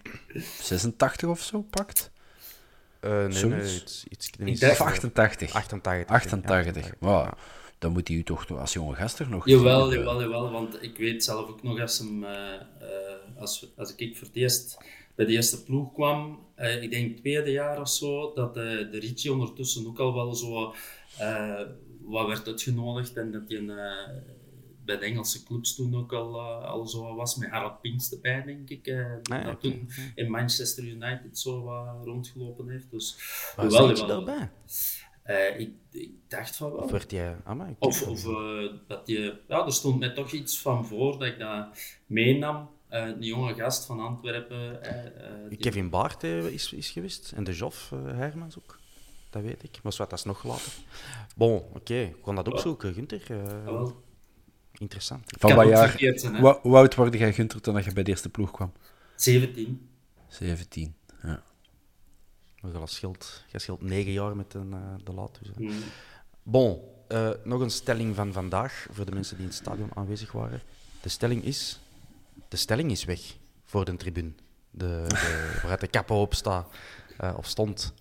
[0.59, 2.11] 86 of zo, pakt?
[3.01, 5.53] Uh, nee, nee, iets, iets, iets, 88.
[5.53, 6.15] 88.
[6.15, 7.31] 88, ja, wow.
[7.81, 9.45] Dan moet hij u toch als jonge gast er nog...
[9.47, 12.29] Jawel, jawel, jawel, want ik weet zelf ook nog als, hem, uh,
[12.81, 14.77] uh, als, als ik voor het eerst
[15.15, 18.99] bij de eerste ploeg kwam, uh, ik denk tweede jaar of zo, dat de, de
[18.99, 20.73] Richie ondertussen ook al wel zo
[22.01, 23.61] wat werd uitgenodigd en dat hij
[24.85, 28.69] bij de Engelse clubs toen ook al, al zo was, met Harold Pinks erbij, denk
[28.69, 28.87] ik.
[28.87, 32.91] Uh, nee, dat toen in Manchester United zo wat rondgelopen heeft.
[32.91, 33.17] Dus,
[33.55, 34.49] Waar zit je daarbij?
[35.25, 36.81] Uh, ik, ik, dacht van wel.
[36.81, 37.35] Of werd je...
[37.43, 39.39] Ah, of of uh, dat je...
[39.47, 41.67] Ja, er stond mij toch iets van voor dat ik dat
[42.05, 42.69] meenam.
[42.91, 44.79] Uh, een jonge gast van Antwerpen.
[45.49, 45.57] die...
[45.57, 47.31] Kevin Baart is, is geweest.
[47.35, 48.79] En de Joff Hermans ook.
[49.29, 49.79] Dat weet ik.
[49.83, 50.71] Maar wat, dat is nog later.
[51.35, 51.77] Bon, oké.
[51.77, 52.03] Okay.
[52.03, 52.93] Ik kon dat opzoeken, ja.
[52.93, 53.23] Gunther.
[53.67, 53.89] Ah,
[54.73, 55.23] interessant.
[55.39, 56.19] Van wat jaar...
[56.61, 58.71] Hoe oud word jij, Gunther, toen je bij de eerste ploeg kwam?
[59.15, 59.89] 17.
[60.27, 61.43] 17, ja.
[62.61, 65.39] Maar dat scheelt, je scheelt negen jaar met een, uh, de laat.
[65.41, 65.83] Dus, mm.
[66.43, 70.31] Bon, uh, nog een stelling van vandaag voor de mensen die in het stadion aanwezig
[70.31, 70.61] waren.
[71.01, 71.79] De stelling is:
[72.47, 74.31] de stelling is weg voor de tribune.
[74.71, 76.69] De, de, waaruit de kappen op staat
[77.21, 77.93] uh, of stond.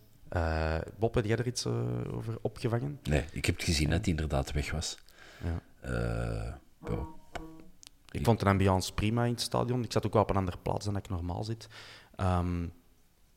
[0.99, 2.99] Bob, heb jij er iets over opgevangen?
[3.03, 4.99] Nee, ik heb het gezien dat hij inderdaad weg was.
[5.43, 6.61] Ja.
[8.11, 9.85] ik vond de ambiance prima in het stadion.
[9.85, 11.69] Ik zat ook wel op een andere plaats dan ik normaal zit.
[12.17, 12.73] Um,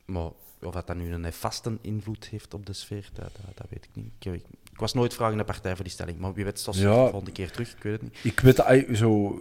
[0.04, 0.30] maar
[0.64, 3.84] of dat, dat nu een nefaste invloed heeft op de sfeer, dat, dat, dat weet
[3.84, 4.06] ik niet.
[4.18, 4.42] Ik, ik,
[4.72, 7.50] ik, was nooit vragende partij voor die stelling, maar wie weet, ja, de volgende keer
[7.50, 8.18] terug, ik weet het niet.
[8.22, 9.40] Ik weet zo,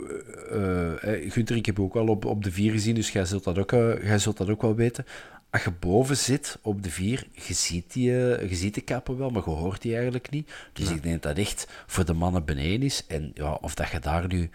[0.51, 3.57] uh, Gunther, ik heb ook al op, op de vier gezien, dus jij zult, dat
[3.57, 5.05] ook, uh, jij zult dat ook wel weten.
[5.49, 9.17] Als je boven zit op de vier, je ziet, die, uh, je ziet de kappen
[9.17, 10.51] wel, maar je hoort die eigenlijk niet.
[10.73, 10.95] Dus ja.
[10.95, 13.05] ik denk dat echt voor de mannen beneden is.
[13.07, 14.49] En ja, of dat je daar nu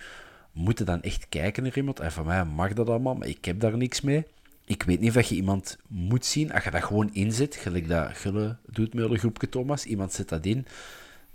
[0.53, 2.01] moet dan echt kijken naar iemand.
[2.01, 4.27] En van mij mag dat allemaal, maar ik heb daar niks mee
[4.69, 8.17] ik weet niet of je iemand moet zien, als je dat gewoon inzet, gelijk dat
[8.17, 10.67] Gulle doet met een groepje Thomas, iemand zet dat in,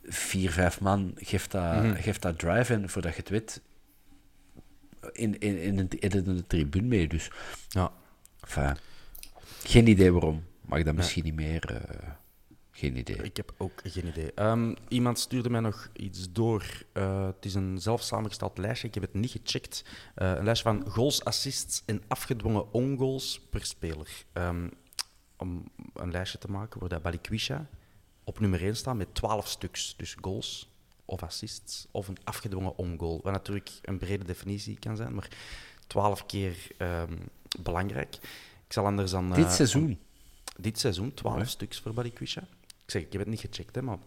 [0.03, 1.95] vier, vijf man geeft dat, mm -hmm.
[1.95, 3.61] geeft dat drive en voordat je het weet,
[5.11, 7.07] in, in, in, de tribune mee.
[7.07, 7.31] Dus
[7.69, 7.91] ja,
[8.41, 8.77] enfin,
[9.63, 10.43] geen idee waarom.
[10.61, 11.71] Mag dat misschien niet meer...
[11.71, 12.09] Uh,
[12.75, 13.15] geen idee.
[13.15, 14.31] Ik heb ook geen idee.
[14.35, 16.83] Um, iemand stuurde mij nog iets door.
[16.93, 18.87] Uh, het is een zelf samengesteld lijstje.
[18.87, 19.83] Ik heb het niet gecheckt.
[20.15, 24.25] Uh, een lijstje van goals, assists en afgedwongen ongoals per speler.
[24.33, 24.71] Um,
[25.37, 25.63] om
[25.93, 27.67] een lijstje te maken waar Balikwisha
[28.23, 29.93] op nummer 1 staat met 12 stuks.
[29.97, 30.69] Dus goals
[31.05, 33.19] of assists of een afgedwongen ongoal.
[33.23, 35.27] Wat natuurlijk een brede definitie kan zijn, maar
[35.87, 37.19] 12 keer um,
[37.59, 38.15] belangrijk.
[38.65, 39.29] Ik zal anders dan.
[39.29, 39.85] Dit uh, seizoen?
[39.85, 39.97] Om,
[40.57, 41.45] dit seizoen, 12 ja.
[41.45, 42.47] stuks voor Balikwisha.
[42.93, 43.97] Ik zeg, ik heb het niet gecheckt, hè, maar...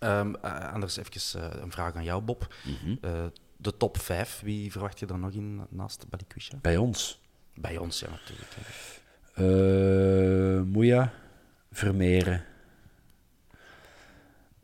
[0.00, 2.54] Um, uh, anders even uh, een vraag aan jou, Bob.
[2.64, 2.98] Mm -hmm.
[3.04, 3.24] uh,
[3.56, 6.58] de top 5, wie verwacht je er nog in naast Balikwisha?
[6.62, 7.20] Bij ons?
[7.54, 8.56] Bij ons, ja, natuurlijk.
[10.66, 11.12] Moeja,
[11.72, 12.44] Vermeeren.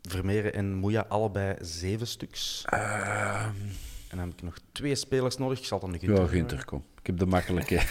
[0.01, 2.63] Vermeeren en Moeja, allebei zeven stuks.
[2.65, 3.55] Ehm.
[4.07, 5.59] En dan heb ik nog twee spelers nodig.
[5.59, 6.23] Ik zal dan de Gunther...
[6.23, 6.85] Ja, Gunther, kom.
[6.99, 7.75] Ik heb de makkelijke.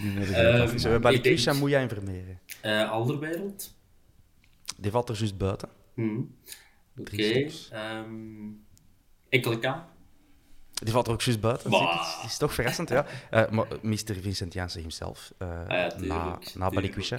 [0.00, 2.40] Die um, we hebben Balikwisha, Moeja en Vermeeren.
[2.64, 3.74] Uh, Alderwereld.
[4.76, 5.68] Die valt er juist buiten.
[5.94, 6.34] Mm.
[6.98, 7.14] Oké.
[7.14, 7.52] Okay.
[7.98, 8.66] Um,
[9.28, 9.84] Ekkelkamp.
[10.72, 11.70] Die valt er ook juist buiten.
[11.70, 13.06] Dat is, toch verrassend, ja.
[13.30, 14.14] Uh, maar Mr.
[14.20, 17.18] Vincent Janssen himself, uh, ah, ja, na, na Balikwisha.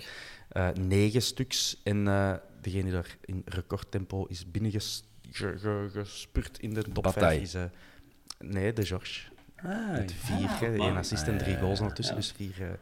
[0.51, 1.81] Uh, negen stuks.
[1.83, 2.03] En
[2.61, 7.47] degene die daar in recordtempo is binnengespurt in de top Bataille.
[7.47, 7.69] 5 is...
[8.39, 9.21] nee, de George.
[9.55, 12.15] Ah, Met vier, ah, één assist en drie goals ondertussen.
[12.15, 12.21] Ja.
[12.21, 12.79] Dus vier...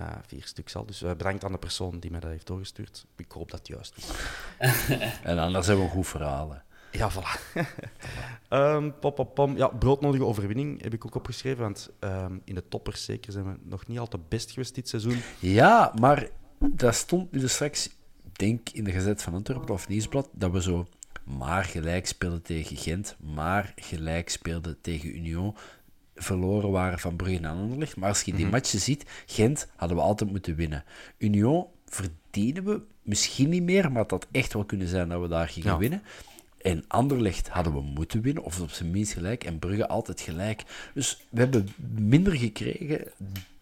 [0.00, 0.86] Uh, vier stuks al.
[0.86, 3.06] Dus uh, bedankt aan de persoon die mij dat heeft doorgestuurd.
[3.16, 4.10] Ik hoop dat het juist is.
[5.22, 6.64] en anders hebben we een goed verhaal.
[6.90, 7.40] Ja, voilà.
[8.58, 9.56] um, pop, pop, pom.
[9.56, 11.62] Ja, broodnodige overwinning heb ik ook opgeschreven.
[11.62, 14.88] Want um, in de toppers zeker zijn we nog niet al te best geweest dit
[14.88, 15.20] seizoen.
[15.38, 16.28] Ja, maar
[16.58, 17.90] dat stond nu dus straks,
[18.32, 20.86] denk in de gezet van Antwerpen of Nieuwsblad, dat we zo
[21.24, 25.56] maar gelijk speelden tegen Gent, maar gelijk speelden tegen Union
[26.16, 27.96] verloren waren van Brugge en Anderlecht.
[27.96, 28.52] Maar als je die Mhm.
[28.52, 30.84] matchen ziet, Gent hadden we altijd moeten winnen.
[31.18, 35.28] Union verdienen we misschien niet meer, maar het had echt wel kunnen zijn dat we
[35.28, 35.78] daar gingen Ja.
[35.78, 36.02] winnen.
[36.62, 39.44] En Anderlecht hadden we moeten winnen, of op zijn minst gelijk.
[39.44, 40.62] En Brugge altijd gelijk.
[40.94, 43.08] Dus we hebben minder gekregen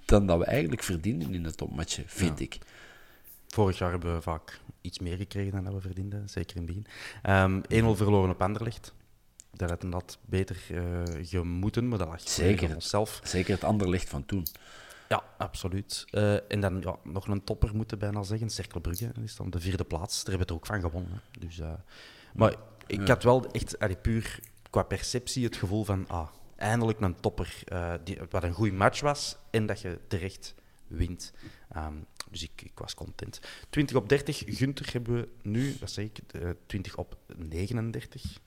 [0.05, 2.59] dan dat we eigenlijk verdienden in de topmatchen, vind ik.
[3.49, 6.71] Vorig jaar hebben we vaak iets meer gekregen dan dat we verdienden, zeker in het
[6.71, 6.87] begin.
[7.23, 8.95] Ehm 1-0 verloren op Anderlecht.
[9.57, 12.75] Dat had dat beter eh gemoeten, maar dat lag Zeker.
[12.75, 13.21] onszelf.
[13.25, 14.47] Zeker het Anderlecht van toen.
[15.09, 16.05] Ja, absoluut.
[16.11, 18.51] Eh, en dan ja, nog een topper moeten bijna zeggen.
[18.51, 20.25] Cerkelbrugge is dan de vierde plaats.
[20.25, 21.21] Daar hebben we het ook van gewonnen.
[21.39, 21.73] Dus, eh,
[22.35, 22.55] maar
[22.87, 24.39] ik had wel echt allee, puur
[24.71, 27.63] qua perceptie het gevoel van ah, eindelijk een topper.
[28.05, 30.55] die, wat een goede match was en dat je terecht
[30.87, 31.33] wint.
[31.69, 31.95] Ehm,
[32.31, 33.41] dus ik, ik was content.
[33.71, 34.43] 20 op 30.
[34.47, 38.41] Gunter hebben we nu, dat zeg ik, eh, 20 op 39.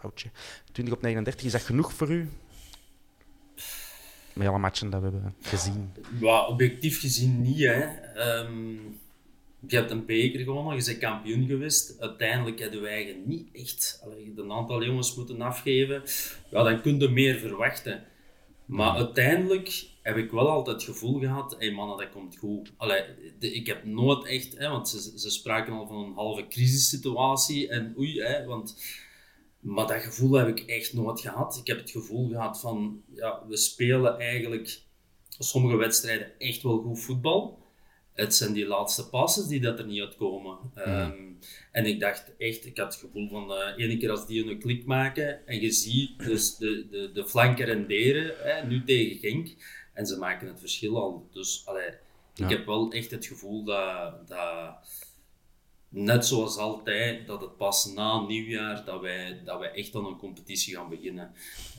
[0.00, 0.28] Foutje.
[0.72, 1.44] 20 op 39.
[1.46, 2.28] Is dat genoeg voor u?
[4.32, 5.90] Met alle matchen dat we hebben gezien.
[6.20, 7.58] Ja, objectief gezien niet.
[7.58, 7.80] Hè.
[8.14, 8.72] Ehm,
[9.68, 12.00] je hebt een beker gewonnen, je bent kampioen geweest.
[12.00, 16.02] Uiteindelijk hebben wij niet echt allee, een aantal jongens moeten afgeven.
[16.50, 18.02] Ja, dan kun je meer verwachten.
[18.64, 22.72] Maar uiteindelijk heb ik wel altijd het gevoel gehad, hé mannen, dat komt goed.
[22.76, 23.02] Allee,
[23.38, 27.68] de- ik heb nooit echt, hè, want ze, ze spraken al van een halve crisissituatie
[27.68, 28.82] en oei, hè, want
[29.60, 31.56] maar dat gevoel heb ik echt nooit gehad.
[31.56, 34.80] Ik heb het gevoel gehad van, ja, we spelen eigenlijk
[35.38, 37.66] sommige wedstrijden echt wel goed voetbal.
[38.12, 40.58] Het zijn die laatste passes die dat er niet uitkomen.
[40.74, 41.16] Ehm,
[41.72, 44.58] en ik dacht echt, ik had het gevoel van, eh ene keer als die een
[44.58, 49.48] klik maken en je ziet dus de, de, de flanken renderen, hè, nu tegen Genk,
[49.94, 51.28] en ze maken het verschil al.
[51.32, 51.94] Dus allee, ik
[52.34, 52.48] Ja.
[52.48, 54.74] heb wel echt het gevoel dat, dat
[55.88, 60.16] net zoals altijd, dat het pas na nieuwjaar dat wij, dat wij echt aan een
[60.16, 61.32] competitie gaan beginnen.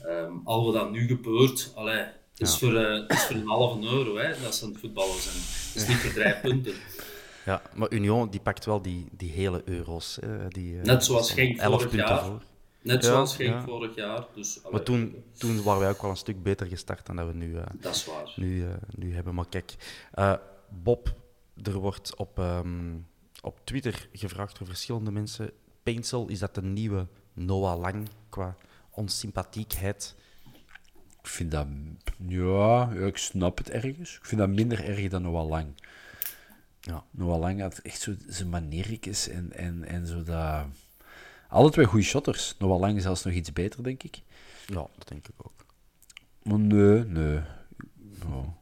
[0.04, 2.14] Ehm al wat dat nu gebeurt, allee, het
[2.48, 2.58] is, Ja.
[2.58, 5.34] voor, eh, het is voor een halve euro hè, dat ze aan het voetballen zijn.
[5.36, 6.74] Het is niet voor drie punten.
[7.44, 10.18] Ja, maar Union die pakt wel die, die hele euro's.
[10.20, 12.24] hè, die, eh, Net zoals Genk 11 vorig jaar.
[12.24, 12.42] voor.
[12.82, 13.64] Net Ja, zoals Genk ja.
[13.64, 14.26] vorig jaar.
[14.34, 17.26] Dus, allee, Maar toen, toen waren wij ook wel een stuk beter gestart dan dat
[17.26, 18.32] we nu, eh, Dat is waar.
[18.36, 19.34] nu, nu hebben.
[19.34, 19.74] Maar kijk,
[20.68, 21.14] Bob,
[21.62, 22.96] er wordt op, ehm,
[23.42, 25.50] op Twitter gevraagd door verschillende mensen.
[25.82, 28.56] Paintsel, is dat de nieuwe Noah Lang qua
[28.90, 30.16] onsympathiekheid?
[31.22, 31.66] Ik vind dat...
[32.26, 34.16] Ja, ik snap het ergens.
[34.16, 35.66] Ik vind dat minder erg dan Noah Lang.
[36.80, 37.04] Ja.
[37.10, 40.66] Noah Lang had echt zo zijn maniertjes en, en, en zo dat...
[41.48, 42.54] Alle twee goede shotters.
[42.58, 44.22] Noah Lang zelfs nog iets beter, denk ik.
[44.66, 45.64] Ja, dat denk ik ook.
[46.42, 47.40] Maar nee, nee.
[48.20, 48.58] Ja.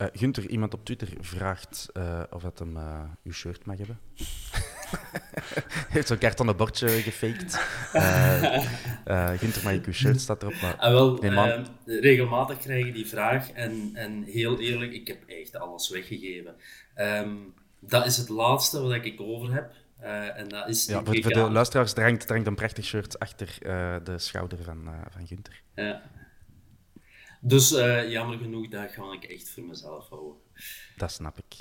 [0.00, 3.98] Eh Gunther, iemand op Twitter vraagt eh, of dat hem eh, uw shirt mag hebben.
[5.94, 7.60] heeft zo'n kartonnen bordje gefaked.
[9.38, 10.20] Gunther, mag ik uw shirt?
[10.20, 10.60] Staat erop.
[10.62, 10.76] Maar...
[10.76, 15.56] Ah, wel, Nee, regelmatig krijg je die vraag en, en heel eerlijk, ik heb echt
[15.56, 16.54] alles weggegeven.
[16.94, 17.36] Ehm,
[17.80, 19.72] dat is het laatste wat ik over heb.
[20.36, 23.58] En dat is Ja, voor, de luisteraars, er er hangt een prachtig shirt achter
[24.04, 25.62] de schouder van, eh van Gunther.
[25.74, 26.02] Ja.
[27.40, 30.36] Dus eh, jammer genoeg, dat ga ik echt voor mezelf houden.
[30.96, 31.56] Dat snap ik.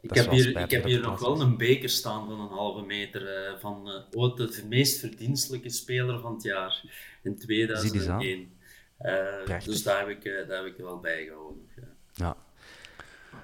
[0.00, 2.84] Ik Dat heb, hier, ik heb hier nog wel een beker staan van een halve
[2.84, 6.82] meter eh, van eh, ooit de meest verdienstelijke speler van het jaar
[7.22, 8.18] in Zie die eens aan.
[8.18, 8.52] 2001.
[8.96, 9.72] Eh, Prachtig.
[9.72, 11.68] dus daar heb, ik, daar heb ik wel bijgehouden.
[11.76, 11.82] Ja.
[12.12, 12.36] Ja.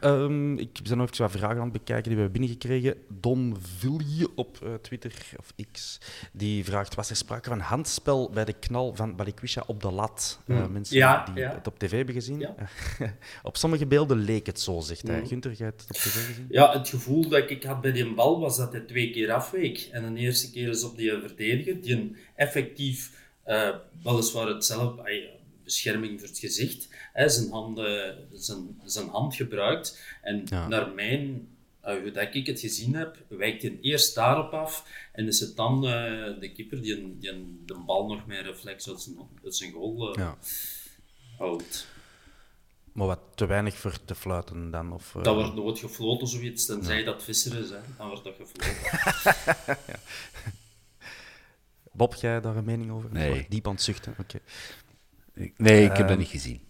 [0.00, 2.94] Ehm, ik ben nog even wat vragen aan het bekijken die we hebben binnengekregen.
[3.08, 6.00] Don Vilje op eh, Twitter of X,
[6.32, 10.40] die vraagt: was er sprake van handspel bij de knal van Balikwisha op de lat?
[10.44, 10.72] Hmm.
[10.72, 11.54] mensen Ja, die ja.
[11.54, 12.38] het op tv hebben gezien.
[12.38, 12.54] Ja.
[13.42, 15.26] op sommige beelden leek het zo, zegt hij.
[15.26, 16.46] Gunther, jij het op tv gezien?
[16.48, 19.88] Ja, het gevoel dat ik had bij die bal was dat hij twee keer afweek.
[19.92, 23.68] En de eerste keer is op die verdediger, die een effectief, eh,
[24.02, 25.02] weliswaar hetzelfde,
[25.74, 30.00] bescherming voor het gezicht, hè, zijn, handen, zijn, zijn hand gebruikt.
[30.22, 30.68] En Ja.
[30.68, 31.48] naar mijn,
[31.80, 35.56] eh, hoe dat ik het gezien heb, wijkt hij eerst daarop af en is het
[35.56, 35.90] dan eh,
[36.40, 39.72] de keeper die, een, die een- de bal nog met reflex uit zijn, uit zijn
[39.72, 40.38] goal eh, Ja.
[41.38, 41.86] houdt.
[42.92, 44.92] Maar wat te weinig voor te fluiten dan?
[44.92, 47.78] Of, eh, Dat wordt nooit gefloten, zoiets, tenzij dat visser is, hè.
[47.98, 49.78] dan wordt dat gefloten.
[51.92, 53.12] Bob, jij daar een mening over?
[53.12, 53.46] Nee.
[53.48, 54.14] Diep aan het zuchten.
[54.18, 54.38] Oké.
[55.34, 56.60] Nee, ik heb dat Ehm, niet gezien.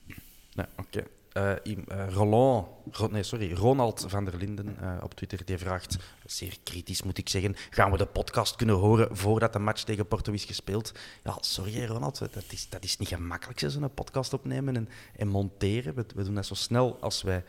[0.55, 1.03] Nee, oké.
[1.33, 5.97] Eh, eh, Roland, Ro- nee, sorry, Ronald van der Linden eh, op Twitter, die vraagt,
[6.27, 10.07] zeer kritisch moet ik zeggen, gaan we de podcast kunnen horen voordat de match tegen
[10.07, 10.93] Porto is gespeeld?
[11.25, 15.95] Ja, sorry Ronald, dat is, dat is niet gemakkelijk, zo'n podcast opnemen en, en monteren.
[15.95, 17.45] We, we doen dat zo snel als wij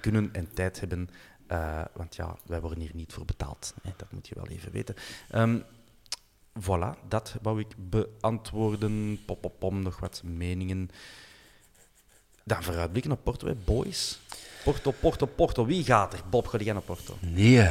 [0.00, 1.08] kunnen en tijd hebben,
[1.92, 3.74] want ja, wij worden hier niet voor betaald.
[3.82, 4.94] Hè, dat moet je wel even weten.
[5.30, 5.58] Ehm,
[6.60, 9.18] voilà, dat wou ik beantwoorden.
[9.26, 10.90] Pop, pop, pom, nog wat meningen.
[12.44, 13.54] Dan vooruitblikken op Porto, hè.
[13.54, 14.20] boys.
[14.64, 15.66] Porto, Porto, Porto.
[15.66, 16.20] Wie gaat er?
[16.30, 17.16] Bob, ga jij naar Porto?
[17.20, 17.70] Nee.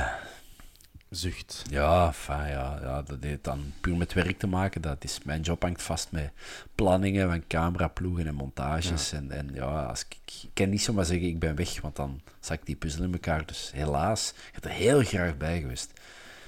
[1.09, 1.63] Zucht.
[1.69, 4.81] Ja, fijn, ja, ja, dat heeft dan puur met werk te maken.
[4.81, 6.31] Dat is, mijn job hangt vast met
[6.75, 9.11] planningen van cameraploegen en montages.
[9.11, 12.21] En, en ja, als ik, ik kan niet zomaar zeggen ik ben weg, want dan
[12.39, 13.45] zak ik die puzzel in elkaar.
[13.45, 15.91] Dus helaas, ik had er heel graag bij geweest.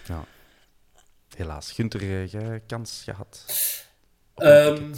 [0.07, 0.23] Ja.
[1.35, 1.71] Helaas.
[1.71, 3.45] Gunther, eh, jij kans gehad?
[4.35, 4.93] Ehm?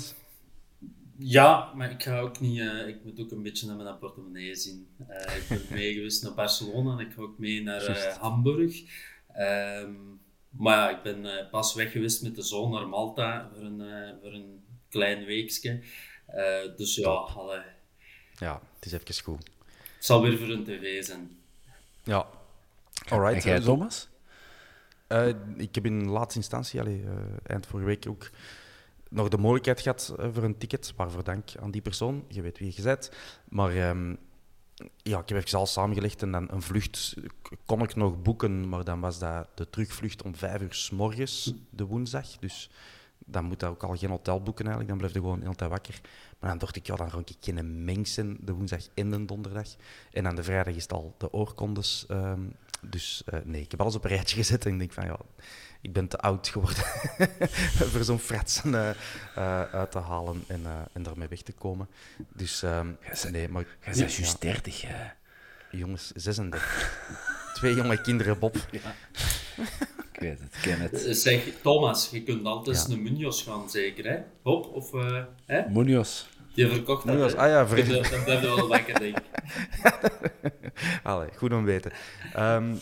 [1.17, 2.59] Ja, maar ik ga ook niet...
[2.59, 4.88] eh, ik moet ook een beetje naar mijn portemonnee zien.
[5.07, 8.17] Eh, ik ben mee geweest naar Barcelona en ik ga ook mee naar eh.
[8.17, 8.81] Hamburg.
[9.33, 9.93] Ehm,
[10.49, 13.81] maar ja, ik ben eh, pas weg geweest met de zoon naar Malta voor een,
[13.81, 15.83] eh, voor een klein weekje.
[16.25, 17.61] Eh, dus ja, allee,
[18.39, 19.49] Ja, het is even goed.
[19.95, 21.38] het zal weer voor een tv zijn.
[22.03, 22.27] Ja.
[23.05, 23.63] en Alright.
[23.63, 24.07] Thomas?
[25.08, 26.95] Eh, ik heb in laatste instantie, eh,
[27.43, 28.30] eind vorige week, ook
[29.10, 30.93] nog de mogelijkheid gehad eh, voor een ticket.
[30.95, 32.24] Waarvoor dank aan die persoon.
[32.28, 33.12] Je weet wie je bent.
[33.49, 34.16] Maar ehm,
[34.97, 37.16] ja, ik heb even alles samengelegd en dan een vlucht
[37.66, 38.70] kon ik nog boeken.
[38.70, 42.38] Maar dan was dat de terugvlucht om vijf uur s morgens, de woensdag.
[42.38, 42.70] Dus
[43.18, 44.89] dan moet dat ook al geen hotel boeken eigenlijk.
[44.89, 46.01] Dan blijf je gewoon de hele tijd wakker.
[46.39, 49.68] Maar dan dacht ik, ja, dan rond ik geen mengsen de woensdag en de donderdag.
[50.12, 52.05] En dan de vrijdag is het al de oorkondes.
[52.08, 52.41] ehm,
[52.89, 55.17] dus eh, nee, ik heb alles op een rijtje gezet en ik denk van ja,
[55.81, 56.83] ik ben te oud geworden
[57.91, 58.89] voor zo'n fratsen eh,
[59.35, 61.88] eh, uit te halen en, eh, en daarmee weg te komen.
[62.33, 62.88] Dus ehm,
[63.31, 65.05] nee, maar Jij bent juist 30, hè.
[65.71, 66.99] jongens, 36.
[67.53, 68.55] Twee jonge kinderen, Bob.
[70.13, 71.17] Ik weet het, ik ken het.
[71.17, 72.93] Zeg, Thomas, je kunt altijd Ja.
[72.93, 74.17] een Munoz gaan, zeker, hè?
[74.43, 74.93] Bob, of...
[74.93, 75.69] eh, hè?
[75.69, 76.25] Munoz.
[76.58, 77.38] Die verkocht dat, Munoz, hè?
[77.39, 79.24] ah ja, Dan ver- blijf dan blijf je wel wakker, denk ik.
[81.03, 81.91] Allee, goed om te weten.
[82.34, 82.76] Ehm,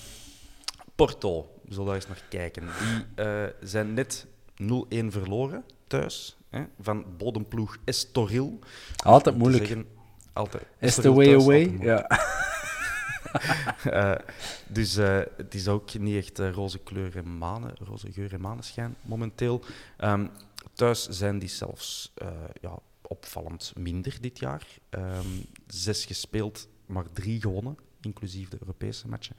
[0.95, 2.63] Porto, we zullen daar eens naar kijken.
[2.63, 4.26] Die eh, zijn net
[4.61, 8.59] 0-1 verloren thuis hè, van bodemploeg Estoril.
[9.03, 9.65] Altijd moeilijk.
[9.65, 9.88] zeggen,
[10.34, 10.63] altijd.
[10.63, 11.78] Is Estoril the way thuis, away?
[11.86, 12.07] Ja.
[13.84, 14.11] Eh,
[14.67, 18.95] dus eh, het is ook niet echt roze kleur en manen, roze geur en maneschijn
[19.01, 19.61] momenteel.
[19.97, 20.28] Ehm,
[20.73, 22.28] thuis zijn die zelfs eh,
[22.61, 24.67] ja, opvallend minder dit jaar.
[24.89, 25.27] Ehm,
[25.67, 29.35] zes gespeeld, maar drie gewonnen, inclusief de Europese matchen.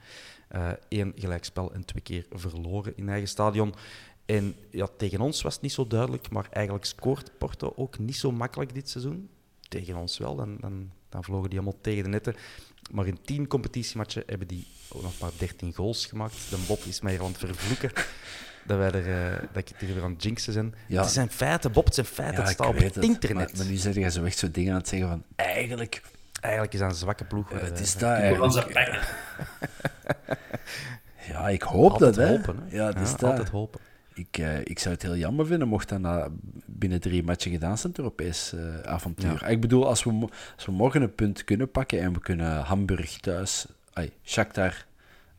[0.89, 3.73] Eén gelijkspel en twee keer verloren in eigen stadion.
[4.25, 8.15] En ja, tegen ons was het niet zo duidelijk, maar eigenlijk scoort Porto ook niet
[8.15, 9.29] zo makkelijk dit seizoen.
[9.67, 12.35] Tegen ons wel, dan, dan, dan vlogen die allemaal tegen de netten.
[12.91, 14.67] Maar in tien competitiematchen hebben die
[15.01, 16.49] nog maar 13 goals gemaakt.
[16.49, 17.91] De Bob is mij aan vervloeken
[18.67, 20.75] dat, wij er, eh, dat ik het hier aan het jinxen zijn.
[20.87, 21.01] Ja.
[21.01, 22.37] Het zijn feiten, Bob, het zijn feiten.
[22.37, 23.03] Ja, het staat op het het.
[23.03, 23.47] internet.
[23.47, 25.23] Maar, maar nu zeg je zo echt zo dingen aan het zeggen van...
[25.35, 26.01] Eigenlijk,
[26.41, 27.49] Eigenlijk is dat een zwakke ploeg.
[27.49, 29.13] het eh, is dat We gaan ze eigenlijk.
[29.37, 30.37] pakken.
[31.31, 32.31] Ja, ik hoop altijd dat, hè.
[32.31, 32.59] hopen.
[32.67, 32.75] Hè?
[32.75, 33.23] Ja, het is dat.
[33.23, 33.79] altijd hopen.
[34.13, 36.27] Ik, eh, ik zou het heel jammer vinden mocht dat na,
[36.65, 39.37] binnen drie matchen gedaan zijn, het Europees avontuur.
[39.41, 39.47] Ja.
[39.47, 43.19] Ik bedoel, als we, als we morgen een punt kunnen pakken en we kunnen Hamburg
[43.19, 44.85] thuis, ay, Shakhtar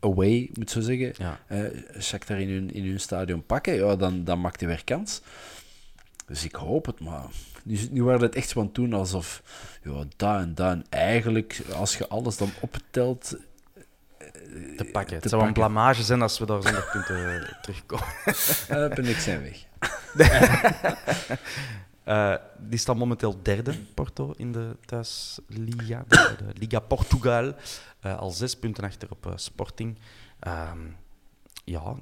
[0.01, 1.41] away, moet zo zeggen, Ja.
[1.47, 1.65] eh
[2.01, 5.21] Shakhtar in hun, in hun stadion pakken, ja, dan, dan maakt hij weer kans.
[6.27, 7.25] Dus ik hoop het, maar
[7.65, 9.43] nu, nu wordt het echt het doen alsof,
[9.83, 10.55] ja, dat en
[10.89, 13.37] eigenlijk, als je alles dan optelt,
[14.77, 15.17] Te pakken.
[15.17, 15.53] Het zou een pakken.
[15.53, 17.17] blamage zijn als we daar zonder punten
[17.63, 18.07] terugkomen.
[18.89, 19.67] uh, ben ik zijn weg.
[22.09, 27.55] Eh, die staat momenteel derde, Porto, in de thuisliga, de, de Liga Portugal.
[28.01, 29.99] Eh, al zes punten achter op eh, Sporting.
[30.39, 30.79] Ehm,
[31.65, 31.95] ja,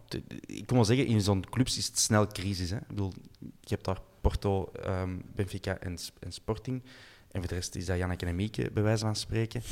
[0.46, 2.70] ik kan wel zeggen, in zo'n clubs is het snel crisis.
[2.70, 2.76] Hè.
[2.76, 6.82] Ik bedoel, je hebt daar Porto, ehm, Benfica en, en Sporting.
[7.30, 9.62] En voor de rest is dat Janneke en Mieke, bij wijze van spreken.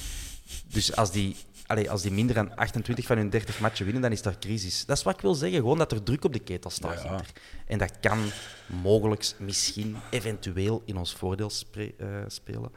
[0.67, 1.37] Dus als die,
[1.67, 4.87] allee, als die minder dan 28 van hun 30 matchen winnen, dan is daar crisis.
[4.87, 5.59] Dat is wat ik wil zeggen.
[5.59, 7.03] Gewoon dat er druk op de ketel staat.
[7.03, 7.21] Ja.
[7.67, 8.19] En dat kan
[8.67, 12.71] mogelijk, misschien, eventueel in ons voordeel eh, spelen.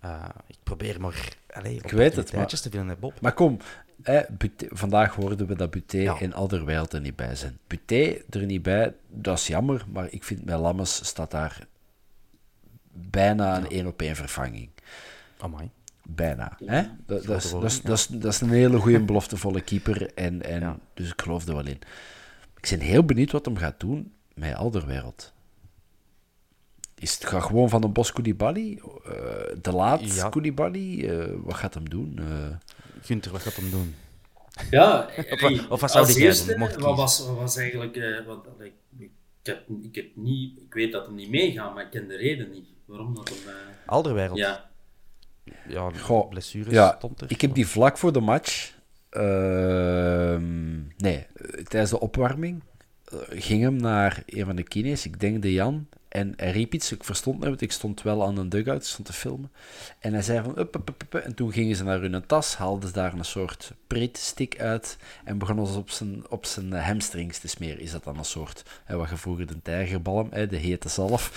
[0.00, 3.20] Eh, ik probeer maar allee, weet het, opportuniteitjes te vinden, hè, Bob.
[3.20, 3.58] Maar kom,
[4.30, 6.18] Buté- vandaag hoorden we dat Buté Ja.
[6.20, 7.58] en Alderweireld er niet bij zijn.
[7.66, 11.66] Buté er niet bij, dat is jammer, maar ik vind met Lammes staat daar
[12.92, 14.70] bijna een één op één vervanging.
[15.38, 15.70] Amai.
[16.10, 16.58] Bijna.
[16.64, 16.82] Hè?
[17.06, 20.14] Dat, dat, is, dat, is, dat, is, dat is een hele goede beloftevolle keeper.
[20.14, 20.78] En, en, Ja.
[20.94, 21.78] Dus ik geloof er wel in.
[22.60, 25.32] Ik ben heel benieuwd wat hem gaat doen met Alderweireld.
[26.94, 28.80] Is het gaat gewoon van een Bos Koulibaly?
[29.04, 29.12] eh,
[29.62, 30.28] de laat Ja.
[30.28, 31.04] Koulibaly?
[31.08, 32.18] eh, wat gaat hem doen?
[32.18, 32.56] Eh,
[33.02, 33.94] Gunther, wat gaat hem doen?
[34.70, 36.12] Ja, Of- of wat zou
[36.46, 36.58] doen?
[36.58, 37.96] Mocht wat was, wat was eigenlijk...
[37.96, 38.46] eh, wat,
[38.98, 39.10] ik,
[39.42, 42.50] heb, ik, heb niet, ik weet dat hem niet meegaat, maar ik ken de reden
[42.50, 42.66] niet.
[42.84, 43.38] Waarom dat hem...
[43.86, 44.38] Alderwereld.
[44.38, 44.67] ja,
[45.68, 47.30] Ja, Goh, blessures ja, stond er.
[47.30, 48.72] ik heb die vlak voor de match,
[49.10, 51.26] ehm, nee,
[51.68, 52.62] tijdens de opwarming,
[53.04, 56.74] eh, ging hem naar een van de kines, ik denk de Jan, en hij riep
[56.74, 59.50] iets, ik verstond het, want ik stond wel aan een dugout, stond te filmen.
[59.98, 62.88] En hij zei van, up, up, up, en toen gingen ze naar hun tas, haalden
[62.88, 63.72] ze daar een soort
[64.12, 67.80] stick uit en begonnen ze op zijn, op zijn hamstrings te smeren.
[67.80, 71.30] Is dat dan een soort, hè, wat je vroeger de tijgerbalm, hè, de hete zalf,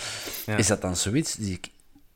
[0.58, 1.36] is dat dan zoiets?
[1.36, 1.70] Die ik,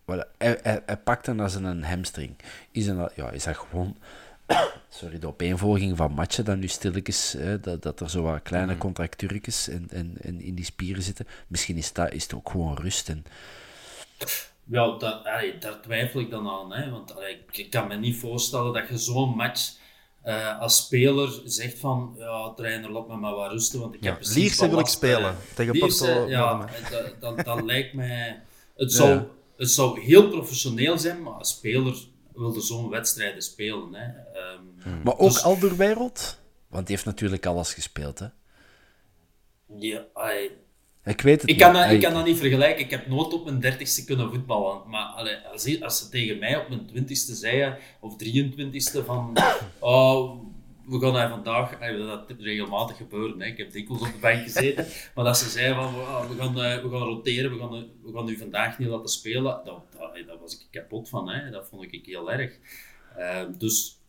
[0.06, 2.36] voilà, hij, hij, hij pakte naar zijn hamstring.
[2.72, 3.98] Is dat, ja, is dat gewoon
[4.90, 8.74] sorry, de opeenvolging van matchen dan nu stilletjes, hè, dat, dat er zo wat kleine
[8.74, 11.28] mm contractuurtjes en, en, en in die spieren zitten.
[11.48, 13.10] Misschien is, dat, is het ook gewoon rust.
[13.10, 13.26] En...
[14.64, 15.24] Ja, dat,
[15.60, 16.74] daar twijfel ik dan aan.
[16.74, 17.16] Hè, want
[17.52, 19.74] ik kan me niet voorstellen dat je zo'n match
[20.26, 24.16] uh, als speler zegt van, ja, trainer, laat me maar wat rusten, want ik heb
[24.16, 26.28] precies Lierse wil ik spelen, tegen Porto.
[26.28, 28.42] Ja, dat, dat, dat, lijkt mij...
[28.76, 29.28] Het zou,
[29.58, 31.96] het zou heel professioneel zijn, maar als speler
[32.34, 33.94] wilde zo'n wedstrijden spelen.
[33.94, 34.08] Hè.
[34.54, 35.44] Um, maar ook dus...
[35.44, 36.40] Alderwereld?
[36.68, 38.28] Want die heeft natuurlijk alles gespeeld, hè?
[39.78, 40.06] Ja,
[41.04, 42.84] Ik weet het ik kan, dat, ik kan dat niet vergelijken.
[42.84, 44.90] Ik heb nooit op mijn dertigste kunnen voetballen.
[44.90, 49.38] Maar allee, als, als ze tegen mij op mijn twintigste zeiden, of 23ste, van...
[49.80, 50.46] Oh,
[50.88, 53.46] we gaan daar vandaag, dat regelmatig gebeuren, hè.
[53.48, 55.94] ik heb dikwijls op de bank gezeten, maar dat ze zeiden van,
[56.30, 59.44] we, gaan, eh, we gaan roteren, we gaan, we gaan u vandaag niet laten spelen,
[59.44, 59.84] dat, dat,
[60.28, 61.50] dat was ik kapot van, hè.
[61.50, 62.58] dat vond ik heel erg.
[63.18, 64.00] Uh, dus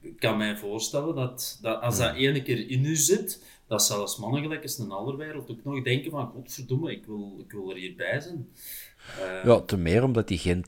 [0.00, 4.16] ik kan mij voorstellen dat, dat als dat ene keer in u zit, dat zelfs
[4.16, 7.70] mannen gelijk eens een andere wereld ook nog denken van, godverdomme, ik wil, ik wil
[7.70, 8.48] er hierbij zijn.
[9.20, 10.64] Uh, ja, te meer omdat hij geen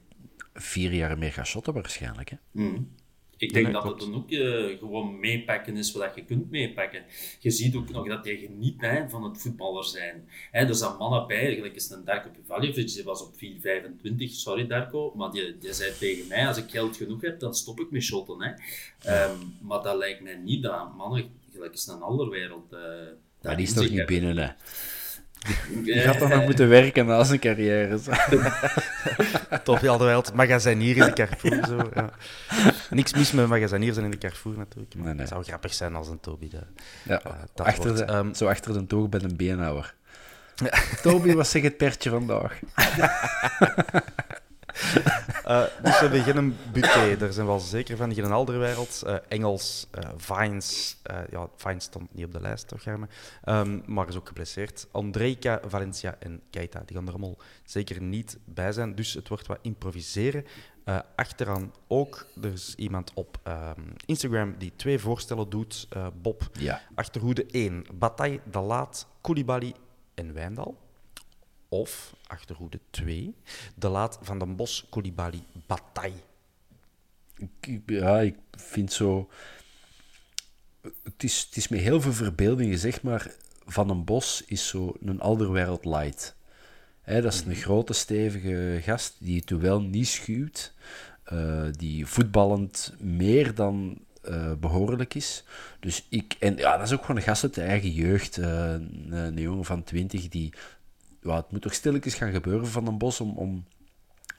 [0.55, 2.31] vier jaar meer gaat shotten waarschijnlijk.
[2.31, 2.37] Hè?
[2.51, 2.95] Mm.
[3.41, 7.03] Ik denk dat het dan ook uh, gewoon meepakken is wat je kunt meepakken.
[7.39, 10.29] Je ziet ook nog dat je geniet hè, van het voetballer zijn.
[10.51, 13.39] Hè, er zijn mannen bij, eigenlijk is een Darko Pivaljevic, die was op 4,25,
[14.19, 17.81] sorry Darko, maar die, die zei tegen mij, als ik geld genoeg heb, dan stop
[17.81, 18.43] ik met shotten.
[18.43, 18.51] Hè.
[19.31, 22.73] Um, maar dat lijkt mij niet dat mannen, gelijk is een andere wereld...
[22.73, 22.81] Uh,
[23.43, 24.49] maar die is toch niet binnen, hè?
[25.85, 27.99] Je gaat dan nog moeten werken na zijn carrière.
[29.65, 31.67] Top, ja, het magazinier in de Carrefour.
[31.67, 32.11] Zo, ja.
[32.91, 34.95] Niks mis met magaziniers zijn in de Carrefour natuurlijk.
[34.95, 36.61] Maar het zou grappig zijn als een Toby de,
[37.05, 37.33] ja, uh,
[37.67, 39.95] achter de, um, Zo achter de toog bij een beenhouwer.
[41.03, 42.59] Toby, wat zegt het pertje vandaag?
[45.51, 48.15] Uh, dus we hebben geen buté, daar zijn we wel zeker van.
[48.15, 50.97] Geen Alderwereld, uh, Engels, uh, Vines.
[51.31, 53.09] ja, Vines stond niet op de lijst, toch, Germe?
[53.45, 54.87] Um, maar is ook geblesseerd.
[54.91, 58.95] Andrejka, Valencia en Keita, die gaan er allemaal zeker niet bij zijn.
[58.95, 60.45] Dus het wordt wat improviseren.
[61.17, 65.89] achteraan ook, er is iemand op um, Instagram die twee voorstellen doet.
[66.23, 66.81] Bob, ja.
[66.95, 69.75] achterhoede 1, Bataille, De Laat, Koulibaly
[70.15, 70.90] en Wijndal.
[71.73, 73.35] Of, achterhoede 2,
[73.75, 76.21] de laat van den Bos Koulibaly Bataille.
[77.87, 79.31] Ja, ik vind zo...
[81.03, 83.31] Het is, het is met heel veel verbeelding gezegd, maar
[83.67, 86.37] Van den Bos is zo een alderwereld light.
[87.01, 87.61] He, dat is een mhm.
[87.61, 90.75] grote, stevige gast die het wel niet schuwt.
[91.33, 93.99] Uh, die voetballend meer dan
[94.29, 95.45] uh, behoorlijk is.
[95.81, 98.39] Dus ik, en ja, dat is ook gewoon een gast uit de eigen jeugd.
[98.39, 100.53] Uh, een, een, jongen van 20 die
[101.23, 103.65] ja, het moet toch stilletjes gaan gebeuren van een bos om, om,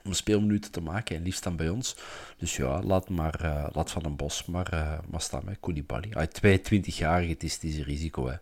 [0.04, 1.16] om speelminuten te maken.
[1.16, 1.96] En liefst dan bij ons.
[2.36, 6.12] Dus ja, laat, maar, uh, laat van een bos maar, uh, maar staan met Koulibaly.
[6.12, 8.28] Ah, 22-jarige, het is, het is een risico.
[8.28, 8.36] Hè.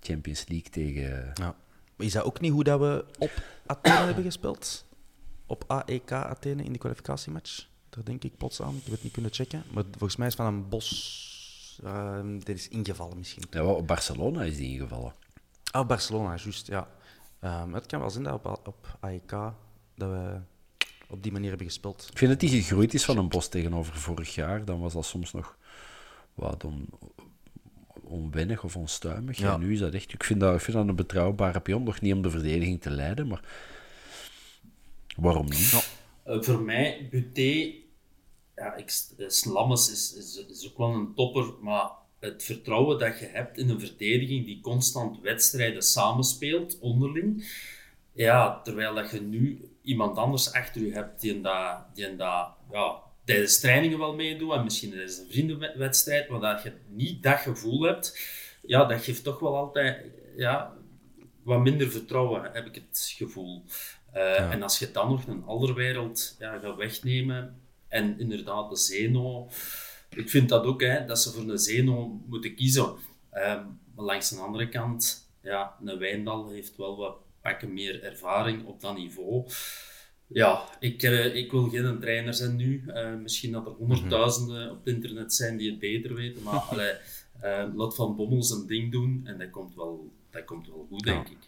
[0.00, 1.30] Champions League tegen...
[1.34, 1.54] Ja.
[1.96, 4.86] Is dat ook niet hoe dat we op Athene hebben gespeeld?
[5.46, 7.66] Op AEK Athene in de kwalificatiematch?
[7.90, 8.76] Daar denk ik plots aan.
[8.76, 9.62] Ik heb het niet kunnen checken.
[9.70, 11.80] Maar volgens mij is van een bos...
[11.84, 13.44] Uh, dit is ingevallen misschien.
[13.50, 15.12] Ja, op Barcelona is die ingevallen.
[15.70, 16.88] Ah, Barcelona, juist, ja.
[17.44, 19.30] Um, het kan wel zijn dat op, op AEK
[19.94, 20.40] dat we
[21.08, 22.08] op die manier hebben gespeeld.
[22.10, 24.64] Ik vind dat die gegroeid is van een bos tegenover vorig jaar.
[24.64, 25.56] Dan was dat soms nog
[26.34, 26.88] wat on,
[28.02, 29.38] onwennig of onstuimig.
[29.38, 29.54] Ja.
[29.54, 30.12] En nu is dat echt...
[30.12, 31.82] Ik vind dat, ik vind dat een betrouwbare pion.
[31.82, 33.44] Nog niet om de verdediging te leiden, maar...
[35.16, 35.70] Waarom niet?
[35.70, 35.80] Ja.
[36.34, 37.74] Uh, voor mij, Buté...
[38.54, 38.90] Ja, ik,
[39.26, 43.68] Slammes is, is, is ook wel een topper, maar het vertrouwen dat je hebt in
[43.68, 47.50] een verdediging die constant wedstrijden samenspeelt, onderling.
[48.12, 52.96] Ja, terwijl dat je nu iemand anders achter je hebt die, dat, die dat, ja,
[53.24, 57.82] tijdens trainingen wel meedoet en misschien tijdens een vriendenwedstrijd, maar dat je niet dat gevoel
[57.82, 58.18] hebt,
[58.62, 60.04] ja, dat geeft toch wel altijd
[60.36, 60.72] ja,
[61.42, 63.64] wat minder vertrouwen, heb ik het gevoel.
[64.14, 68.76] Uh, En als je dan nog een andere wereld ja, gaat wegnemen en inderdaad de
[68.76, 69.48] Zeno
[70.08, 72.84] ik vind dat ook, hè, dat ze voor een Zeno moeten kiezen.
[73.32, 78.64] Um, maar langs de andere kant, ja, een Wijndal heeft wel wat pakken meer ervaring
[78.64, 79.46] op dat niveau.
[80.26, 82.84] Ja, ik, uh, ik wil geen trainer zijn nu.
[82.86, 86.42] Uh, misschien dat er honderdduizenden op het internet zijn die het beter weten.
[86.42, 86.94] Maar allee,
[87.42, 91.04] uh, laat Van Bommel zijn ding doen en dat komt wel, dat komt wel goed,
[91.04, 91.38] denk ik.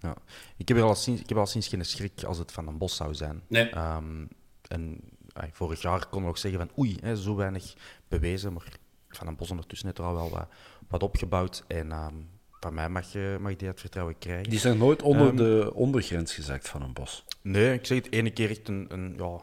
[0.00, 0.16] Ja.
[0.56, 2.78] Ik, heb er al sinds, ik heb al sinds geen schrik als het van een
[2.78, 3.42] bos zou zijn.
[3.48, 3.68] Nee.
[3.68, 4.26] Ehm,
[4.68, 5.00] en
[5.32, 7.74] ay, vorig jaar kon we nog zeggen van oei, hè, zo weinig
[8.08, 8.78] bewezen, maar
[9.08, 10.48] Van den Bos ondertussen heeft er al wel wat,
[10.88, 11.64] wat opgebouwd.
[11.66, 12.14] En ehm,
[12.60, 14.50] van mij mag, je, mag die het vertrouwen krijgen.
[14.50, 17.24] Die zijn nooit onder Ehm, de ondergrens gezakt van een bos.
[17.42, 19.40] Nee, ik zeg het ene keer echt een, een, ja,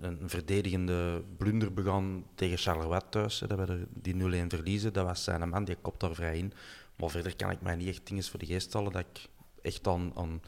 [0.00, 3.40] een verdedigende blunder begaan tegen Charleroi thuis.
[3.40, 4.92] Hè, dat we er die 0-1 verliezen.
[4.92, 6.52] Dat was zijn man, die kopt daar vrij in.
[6.96, 9.28] Maar verder kan ik mij niet echt dingen voor de geest halen dat ik
[9.62, 10.42] echt aan, aan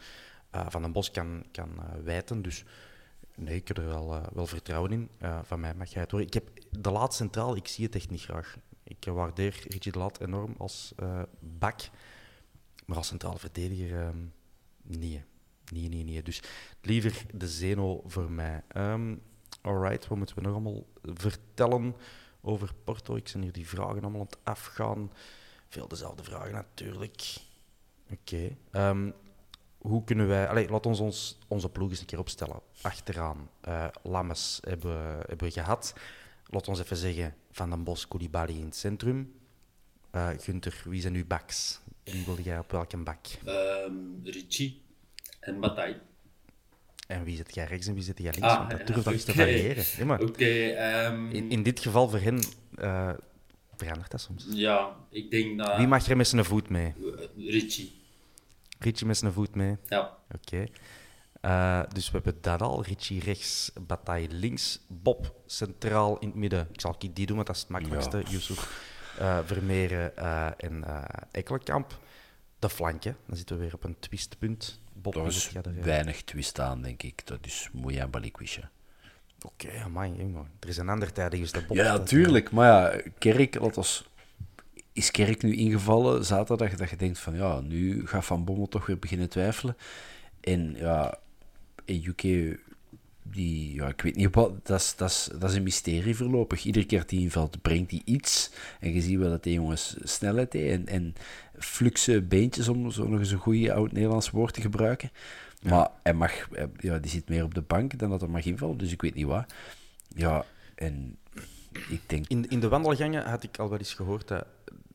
[0.50, 2.42] eh, Van den Bos kan, kan eh, wijten.
[2.42, 2.64] Dus
[3.40, 5.08] nee, ik heb er wel, eh, wel vertrouwen in.
[5.18, 6.26] Eh, van mij mag jij het horen.
[6.26, 8.56] Ik heb de laat centraal, ik zie het echt niet graag.
[8.82, 11.80] Ik waardeer Richie de enorm als eh, bak.
[12.86, 14.18] Maar als centrale verdediger, ehm,
[14.82, 15.24] nee.
[15.72, 16.22] Nee, nee, nee.
[16.22, 16.42] Dus
[16.80, 18.62] liever de Zeno voor mij.
[18.68, 19.14] Ehm
[19.60, 21.96] alright, wat moeten we nog allemaal vertellen
[22.40, 23.16] over Porto?
[23.16, 25.12] Ik zijn hier die vragen allemaal aan het afgaan.
[25.68, 27.36] Veel dezelfde vragen natuurlijk.
[28.10, 28.56] Oké.
[28.70, 29.10] Ehm,
[29.80, 30.48] hoe kunnen wij...
[30.48, 32.60] Allee, laat ons, ons onze ploeg eens een keer opstellen.
[32.82, 35.94] Achteraan, eh Lammes hebben, we- hebben we gehad.
[36.46, 39.32] Laat ons even zeggen, Van den Bos, Koulibaly in het centrum.
[40.10, 41.80] Eh Gunther, wie zijn uw backs?
[42.04, 43.18] Wie wil jij op welke bak?
[43.44, 43.92] Ehm
[44.24, 44.82] Richie
[45.40, 46.00] en Bataille.
[47.06, 48.46] En wie zit jij rechts en wie zit jij links?
[48.48, 49.84] Ah, Want dat durft eens te variëren.
[50.76, 52.42] ehm, in, in dit geval voor hen
[52.74, 53.10] eh,
[53.76, 54.46] verandert dat soms.
[54.50, 55.76] ja, ik denk dat...
[55.76, 56.94] Wie mag er met zijn voet mee?
[57.36, 57.99] Richie,
[58.80, 59.76] Richie met zijn voet mee.
[59.88, 60.16] ja.
[60.34, 60.64] Oké.
[61.40, 62.82] Eh, dus we hebben dat al.
[62.84, 66.68] Richie rechts, Bataille links, Bob centraal in het midden.
[66.72, 68.22] Ik zal die doen, want dat is het makkelijkste.
[68.28, 68.82] Yusuf,
[69.18, 71.98] eh, Vermeeren eh, en eh Ekkelenkamp.
[72.58, 74.80] De flanken, dan zitten we weer op een twistpunt.
[74.92, 77.26] Bob, is er, weinig twist aan, denk ik.
[77.26, 78.68] Dat is Moejan Balikwisje.
[79.42, 80.50] Oké, amai, jongen.
[80.60, 81.76] Er is een ander tijd geweest dat Bob...
[81.76, 82.50] Ja, dat- natuurlijk.
[82.50, 84.08] Maar ja, Kerk, laat ons...
[85.00, 88.86] Is Kerk nu ingevallen zaterdag dat je denkt van ja, nu gaat Van Bommel toch
[88.86, 89.76] weer beginnen twijfelen.
[90.40, 91.18] En ja,
[91.86, 92.22] UK,
[93.22, 96.64] die, ja, ik weet niet wat, dat is, dat, is, dat is een mysterie voorlopig.
[96.64, 98.50] Iedere keer hij invalt, brengt hij iets.
[98.80, 101.14] En je ziet wel dat die jongens snelheid heeft en, en
[101.58, 105.10] fluxe beentjes, om zo nog eens een goede oud-Nederlands woord te gebruiken.
[105.62, 106.32] Maar hij mag,
[106.78, 109.14] ja, die zit meer op de bank dan dat hij mag invallen, dus ik weet
[109.14, 109.52] niet wat.
[110.14, 110.44] Ja,
[110.74, 111.16] en
[111.88, 114.46] ik denk In, in de wandelgangen had ik al wel eens gehoord dat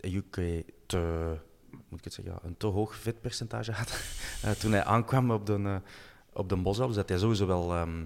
[0.06, 1.34] UK te,
[1.70, 3.90] moet ik het zeggen, ja, een te hoog vetpercentage had
[4.44, 5.76] eh, toen hij aankwam op de, eh,
[6.34, 6.88] op de Bosel.
[6.88, 8.06] Dus dat hij sowieso wel ehm,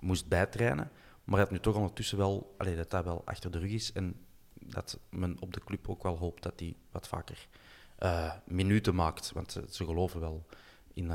[0.00, 0.90] moest bijtrainen.
[1.24, 3.92] Maar hij had nu toch ondertussen wel, allee, dat dat wel achter de rug is.
[3.92, 4.14] En
[4.54, 7.48] dat men op de club ook wel hoopt dat hij wat vaker
[7.98, 9.32] eh, minuten maakt.
[9.32, 10.46] Want ze, ze geloven wel
[10.94, 11.12] in,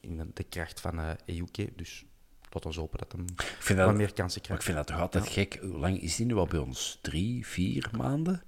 [0.00, 1.78] in de kracht van eh EUK.
[1.78, 2.04] Dus
[2.56, 4.64] laten we hopen dat hij wat dat, meer kansen maar ik krijgt.
[4.64, 5.58] vind dat toch altijd gek.
[5.60, 6.98] Hoe lang is die nu al bij ons?
[7.02, 8.42] Drie, vier maanden?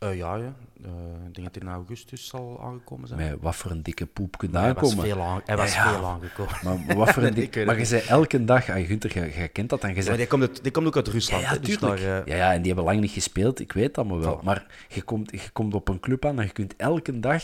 [0.00, 0.54] Eh, ja, ja.
[0.84, 0.90] Eh,
[1.26, 3.20] ik denk dat hij in augustus zal aangekomen zijn.
[3.30, 5.04] Met wat voor een dikke poep kunt Maar hij was aankomen.
[5.04, 5.92] veel, aan, hij was Ja, ja.
[5.94, 6.84] veel aangekomen.
[6.86, 7.64] Maar wat voor een dik...
[7.64, 8.68] Maar je zei elke dag...
[8.70, 9.94] Ah, Gunther, jij, jij kent dat dan.
[9.94, 11.42] Je Maar die komt, uit- die komt ook uit ja, Rusland.
[11.42, 13.60] ja, hè, dus daar, eh, Ja, ja, en die hebben lang niet gespeeld.
[13.60, 14.40] Ik weet dat maar wel.
[14.40, 14.44] Voilà.
[14.44, 17.42] Maar je komt, je komt op een club aan en je kunt elke dag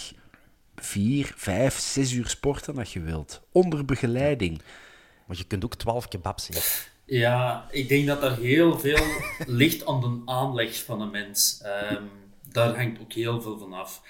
[0.76, 3.42] vier, vijf, zes uur sporten als je wilt.
[3.52, 4.62] Onder begeleiding.
[5.26, 6.62] Maar je kunt ook 12 kebabs zien.
[7.18, 8.98] Ja, ik denk dat er heel veel
[9.46, 11.60] ligt aan de aanleg van een mens.
[11.64, 12.02] Ehm,
[12.52, 14.02] daar hangt ook heel veel van af.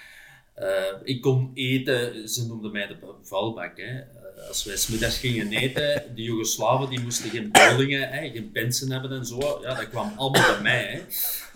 [0.53, 0.67] Eh,
[1.03, 3.77] ik kon eten, ze noemden mij de valbak.
[3.77, 3.99] Hè.
[3.99, 8.91] Eh, als wij smiddags gingen eten, die Joegoslaven die moesten geen bowlingen, hè, geen pensen
[8.91, 9.59] hebben en zo.
[9.61, 10.83] Ja, dat kwam allemaal bij mij.
[10.83, 11.01] Hè.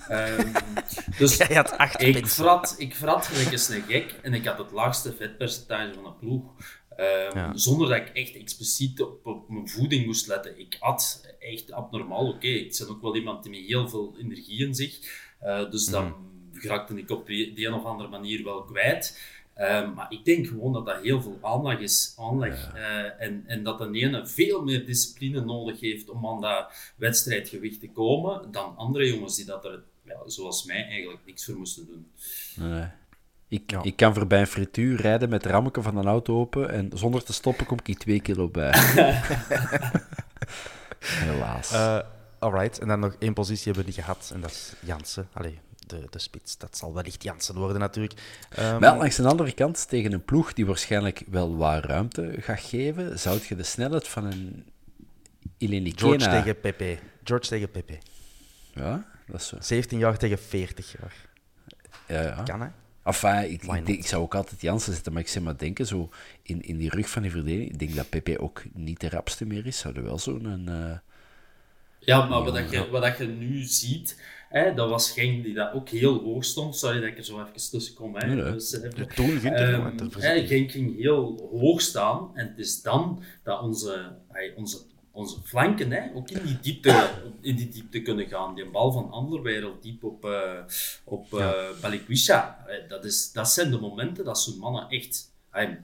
[0.10, 0.52] Ehm,
[1.18, 2.30] dus Jij had acht ik pensen.
[2.44, 6.12] vrat, ik vrat gelijk eens een gek en ik had het laagste vetpercentage van de
[6.20, 6.44] ploeg.
[6.96, 7.52] Ehm, Ja.
[7.58, 10.60] Zonder dat ik echt expliciet op, op mijn voeding moest letten.
[10.60, 12.28] Ik at echt abnormaal.
[12.28, 15.00] Oké, ik ben ook wel iemand die met heel veel energie in zich.
[15.40, 16.14] Eh, dus dan Mhm.
[16.64, 19.20] Raakte ik op die die een of andere manier wel kwijt.
[19.54, 22.16] Ehm, maar ik denk gewoon dat dat heel veel aanleg is.
[22.20, 22.72] Aanleg.
[22.74, 27.80] Eh, en, en dat de ene veel meer discipline nodig heeft om aan dat wedstrijdgewicht
[27.80, 31.86] te komen dan andere jongens die dat er, ja, zoals mij, eigenlijk niks voor moesten
[31.86, 32.08] doen.
[32.56, 32.88] Nee.
[33.48, 33.84] Ik, Ja.
[33.84, 37.34] ik kan voorbij een frituur rijden met rammetje van een auto open en zonder te
[37.34, 38.74] stoppen kom ik twee kilo bij.
[41.00, 41.72] Helaas.
[41.72, 42.00] Eh,
[42.40, 44.32] alright, en dan nog één positie hebben we niet gehad.
[44.34, 45.28] En dat is Jansen.
[45.34, 46.58] Allee, de, de spits.
[46.58, 48.20] Dat zal wellicht Jansen worden natuurlijk.
[48.50, 52.60] Ehm, Maar langs de andere kant, tegen een ploeg die waarschijnlijk wel wat ruimte gaat
[52.60, 54.66] geven, zou je de snelheid van een
[55.58, 56.98] Ileni George Kena- tegen Pepe.
[57.24, 57.98] George tegen Pepe.
[58.74, 59.58] Ja, dat is zo.
[59.60, 61.16] 17 jaar tegen 40 jaar.
[62.08, 62.44] Ja, ja.
[62.44, 62.68] Kan, hè?
[63.04, 66.10] Enfin, ik, zou ook altijd Jansen zetten, maar ik zeg maar denken, zo
[66.44, 69.46] in, in die rug van die verdediging, ik denk dat Pepe ook niet de rapste
[69.46, 69.78] meer is.
[69.78, 70.68] Zou er wel zo'n...
[70.70, 70.98] eh,
[72.00, 74.22] Ja, maar wat, dat je, wat dat je nu ziet,
[74.56, 76.76] Hè, dat was Genk die dat ook heel hoog stond.
[76.76, 78.16] Sorry dat ik er zo even tussen kom.
[78.16, 78.28] Hè.
[78.28, 78.52] Nee, nee.
[78.52, 80.48] Dus, eh, De Gunther, Ehm.
[80.48, 84.78] Genk ging heel hoog staan en het is dan dat onze, hey, onze,
[85.12, 87.10] onze flanken hè, ook in die, diepte,
[87.42, 88.56] in die diepte kunnen gaan.
[88.56, 90.60] Die bal van Anderwereld diep op, eh
[91.04, 91.30] op
[91.82, 92.66] Balikwisha.
[92.68, 95.34] Eh, Dat, is, dat zijn de momenten dat zo'n mannen echt...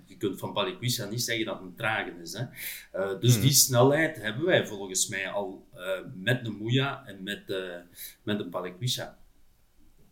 [0.06, 2.34] je kunt van Balikwisha niet zeggen dat het een trage is.
[2.34, 2.46] Hè.
[2.92, 3.42] Eh, dus Hmm.
[3.42, 5.82] die snelheid hebben wij volgens mij al eh,
[6.14, 7.82] met de Moeja en met, de
[8.24, 9.18] met de Balikwisha.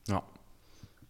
[0.03, 0.23] Ja,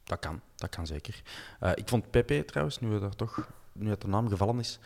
[0.03, 0.41] dat kan.
[0.55, 1.21] Dat kan zeker.
[1.59, 4.79] Eh, ik vond Pepe trouwens, nu, we daar toch, nu het de naam gevallen is,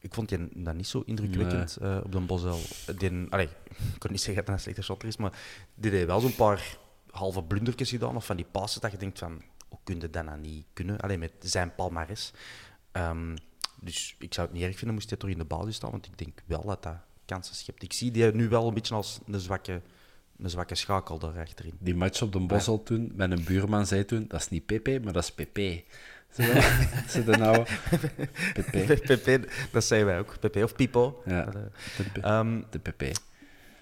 [0.00, 2.58] ik vond die dat niet zo indrukwekkend eh, op de Bosel.
[2.96, 5.32] Die, allee, ik kan niet zeggen dat hij een slechte shotter is, maar
[5.74, 6.76] die deed wel zo'n paar
[7.10, 10.24] halve blundertjes gedaan, of van die passes dat je denkt van, hoe kun je dat
[10.24, 11.00] nou niet kunnen?
[11.00, 12.32] Alleen met zijn palmares.
[12.94, 13.36] Ehm,
[13.80, 16.06] dus ik zou het niet erg vinden moest hij toch in de basis staan, want
[16.06, 17.82] ik denk wel dat dat kansen schept.
[17.82, 19.80] Ik zie die nu wel een beetje als een zwakke,
[20.38, 21.74] een zwakke schakel daar achterin.
[21.78, 25.12] Die match op de Bossel toen, mijn buurman zei toen, dat is niet Pepe, maar
[25.12, 25.84] dat is Pepe.
[26.32, 26.42] Zo,
[27.08, 27.66] Ze de nou
[28.54, 28.96] Pepe.
[29.06, 30.40] Pepe, dat zeiden wij ook.
[30.40, 31.22] Pepe of Pipo.
[31.26, 31.52] Ja, Eh,
[32.12, 33.12] de, ehm, de Pepe.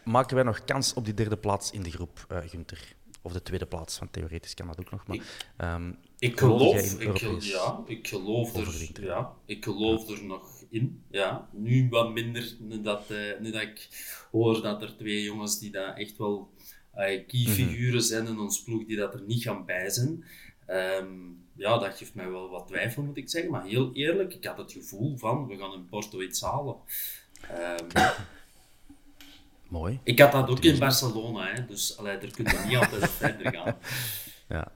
[0.05, 2.95] maken wij nog kans op die derde plaats in de groep, eh Gunther?
[3.23, 5.07] Of de tweede plaats, want theoretisch kan dat ook nog.
[5.07, 5.19] Maar,
[5.57, 5.93] ehm,
[6.23, 11.03] Ik geloof, ik, ja, ik geloof, er, ja, ik geloof er nog in.
[11.11, 11.49] Ja.
[11.53, 13.89] Nu wat minder, nu dat, eh, nu dat ik
[14.31, 16.51] hoor dat er twee jongens die daar echt wel
[16.93, 20.25] eh, key figuren zijn in ons ploeg, die dat er niet gaan bij zijn.
[20.67, 21.11] Ehm,
[21.57, 23.51] ja, dat geeft mij wel wat twijfel, moet ik zeggen.
[23.51, 26.77] Maar heel eerlijk, ik had het gevoel van, we gaan in Porto iets halen.
[27.49, 27.87] Ehm,
[29.69, 30.01] mooi.
[30.03, 33.53] ik had dat ook in Barcelona, hè, dus allee, er kun je niet altijd verder
[33.53, 33.77] gaan.
[34.49, 34.73] Ja.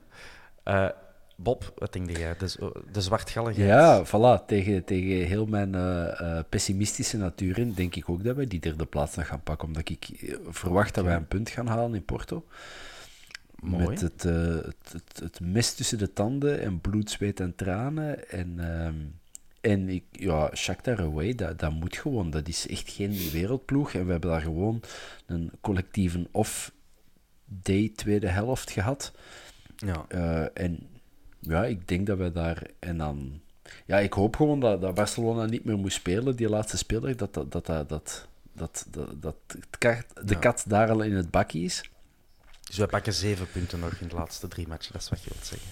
[0.64, 0.88] Eh,
[1.36, 2.36] Bob, wat denk jij?
[2.36, 3.68] De, de zwartgalligheid.
[3.68, 4.44] Ja, voilà.
[4.46, 8.60] Tegen, tegen heel mijn eh, eh, pessimistische natuur in denk ik ook dat wij die
[8.60, 9.68] derde plaats nog gaan pakken.
[9.68, 12.44] Omdat ik eh, verwacht dat wij een punt gaan halen in Porto.
[13.60, 13.88] Mooi.
[13.88, 18.30] Met het, eh, het, het, het mes tussen de tanden en bloed, zweet en tranen.
[18.30, 18.94] En, ehm,
[19.60, 22.30] en ik, ja, Shakhtar away, dat, dat moet gewoon.
[22.30, 23.92] Dat is echt geen wereldploeg.
[23.94, 24.80] En we hebben daar gewoon
[25.26, 29.12] een collectieve off-day tweede helft gehad.
[29.76, 30.06] Ja.
[30.54, 30.95] En
[31.48, 32.62] ja, ik denk dat we daar.
[32.78, 33.40] En dan.
[33.86, 37.16] Ja, ik hoop gewoon dat, dat Barcelona niet meer moet spelen, die laatste speler.
[37.16, 38.86] Dat, dat, dat, dat, dat, dat,
[39.20, 40.38] dat, het de Ja.
[40.38, 41.90] kat daar al in het bakje is.
[42.62, 45.30] Dus wij pakken zeven punten nog in de laatste drie matchen, dat is wat je
[45.30, 45.68] wilt zeggen.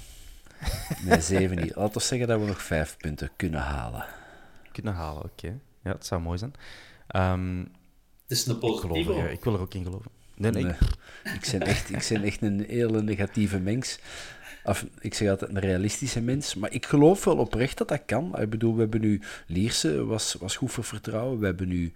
[1.09, 1.75] Nee, zeven niet.
[1.75, 4.05] Laten we zeggen dat we nog vijf punten kunnen halen.
[4.73, 5.59] Kunnen halen, oké.
[5.83, 6.53] Ja, het zou mooi zijn.
[7.07, 7.69] Ehm, Het
[8.27, 9.15] is een ik, positieve.
[9.15, 10.11] er, ik wil er ook in geloven.
[10.35, 10.63] Nee, nee.
[10.65, 10.75] Nee,
[11.35, 13.99] ik, ben echt, ik ben echt een hele negatieve mens.
[14.65, 16.55] Of, ik zeg altijd een realistische mens.
[16.55, 18.41] Maar ik geloof wel oprecht dat dat kan.
[18.41, 19.21] Ik bedoel, we hebben nu...
[19.47, 21.39] Lierse was, was goed voor vertrouwen.
[21.39, 21.93] We hebben nu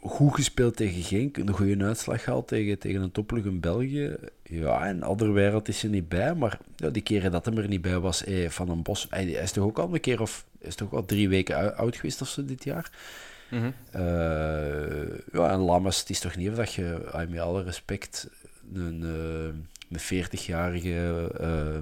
[0.00, 1.36] goed gespeeld tegen Genk.
[1.36, 4.16] Een goede uitslag gehaald tegen, tegen een topploeg in België.
[4.42, 6.34] Ja, en Alderwereld is er niet bij.
[6.34, 9.06] Maar ja, die keren dat hem er niet bij was, eh, Van een Bos...
[9.10, 10.44] Hij, is toch ook al een keer of...
[10.58, 12.90] Is toch al drie weken ou- oud geweest of zo dit jaar?
[13.50, 13.70] Mhm.
[13.90, 14.02] Eh,
[15.32, 18.28] ja, en Lammers, het is toch niet of dat je, ah, met alle respect,
[18.74, 21.80] een, eh, een 40-jarige eh,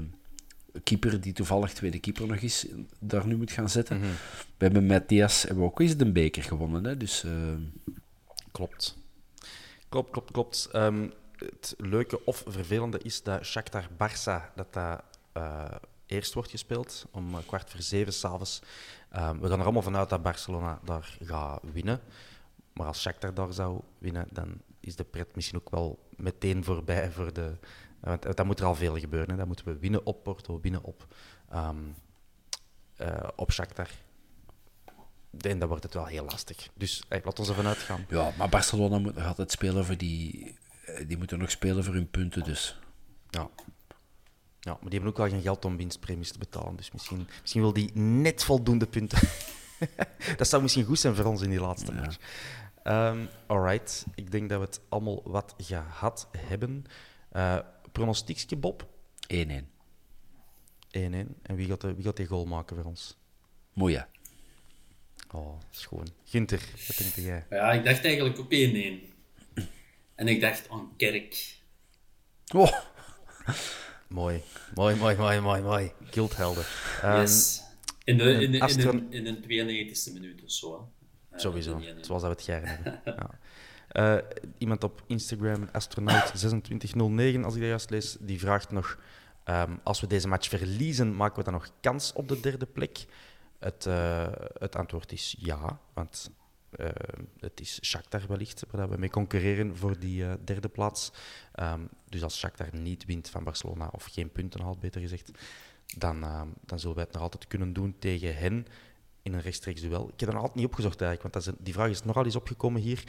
[0.85, 2.67] keeper die toevallig tweede keeper nog is,
[2.99, 3.97] daar nu moet gaan zetten.
[3.99, 4.07] Mhm.
[4.57, 7.25] We hebben met Diaz hebben we ook eens de beker gewonnen, hè, dus...
[7.25, 7.31] eh,
[8.53, 8.97] Klopt.
[9.89, 10.69] Klopt, klopt, klopt.
[10.73, 15.65] Ehm, het leuke of vervelende is dat Shakhtar Barça dat dat eh,
[16.07, 18.63] eerst wordt gespeeld om kwart voor zeven s'avonds.
[19.17, 22.01] Um, we gaan er allemaal vanuit dat Barcelona daar gaat winnen.
[22.73, 27.11] Maar als Shakhtar daar zou winnen, dan is de pret misschien ook wel meteen voorbij
[27.11, 27.53] voor de...
[28.03, 29.31] Want dat moet er al veel gebeuren.
[29.31, 29.37] Hè.
[29.37, 31.07] Dan moeten we winnen op Porto, winnen op,
[32.97, 33.89] eh, op Shakhtar.
[35.41, 36.69] En dan wordt het wel heel lastig.
[36.75, 38.05] Dus hey, laten we ervan uitgaan.
[38.09, 40.55] ja, maar Barcelona moet nog altijd spelen voor die...
[40.85, 42.79] eh, Die moeten nog spelen voor hun punten, dus...
[43.31, 43.49] Ja.
[44.61, 46.77] ja, maar die hebben ook wel geen geld om winstpremies te betalen.
[46.77, 49.29] Dus misschien, misschien wil die net voldoende punten.
[50.37, 52.17] dat zou misschien goed zijn voor ons in die laatste match.
[52.83, 56.85] Ehm alright, ik denk dat we het allemaal wat gehad hebben.
[57.31, 57.59] Eh
[57.93, 58.87] pronostiekje, Bob?
[59.35, 59.37] 1-1.
[59.37, 59.41] 1-1.
[61.43, 63.17] En wie gaat, de, wie gaat die goal maken voor ons?
[63.73, 64.09] Moeja.
[65.31, 66.07] Oh, schoon.
[66.25, 67.47] Ginter, wat denk jij?
[67.51, 69.11] Ja, ik dacht eigenlijk ook 1-1.
[70.15, 71.57] En ik dacht aan Kerk.
[72.55, 72.73] Oh,
[74.09, 74.43] Mooi,
[74.75, 75.93] mooi, mooi, mooi, mooi, mooi.
[76.11, 76.65] Guildhelden.
[77.03, 77.63] Ehm, Yes.
[78.05, 80.73] In de, in, de, in, Astron- de, in de 92e minuut of zo.
[80.73, 81.37] hè.
[81.37, 82.01] Eh, Sowieso, de 1-1.
[82.01, 83.01] zoals dat we het jaren hebben.
[83.05, 83.31] Ja.
[83.93, 84.17] Eh,
[84.59, 88.99] iemand op Instagram, astronaut2609, als ik dat juist lees, die vraagt nog:
[89.45, 93.07] ehm, als we deze match verliezen, maken we dan nog kans op de derde plek?
[93.59, 94.27] Het, eh,
[94.59, 96.31] het antwoord is ja, want
[96.71, 96.89] eh,
[97.39, 101.13] het is Shakhtar wellicht, waar we mee concurreren voor die derde plaats.
[101.53, 105.31] Ehm, dus als Shakhtar niet wint van Barcelona, of geen punten haalt, beter gezegd,
[105.97, 108.67] dan, ehm, dan zullen wij het nog altijd kunnen doen tegen hen
[109.23, 110.09] in een rechtstreeks duel.
[110.09, 112.25] Ik heb er nog altijd niet opgezocht eigenlijk, want dat is, die vraag is nogal
[112.25, 113.05] eens opgekomen hier.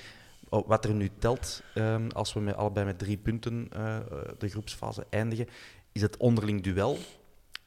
[0.53, 3.99] Oh, wat er nu telt, ehm, als we met, allebei met drie punten eh,
[4.37, 5.47] de groepsfase eindigen,
[5.91, 6.97] is het onderling duel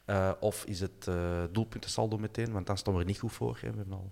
[0.05, 2.51] uh, of is het uh, doelpuntensaldo meteen?
[2.51, 3.57] Want dan staan we er niet goed voor.
[3.61, 3.71] Hè.
[3.71, 4.11] We hebben al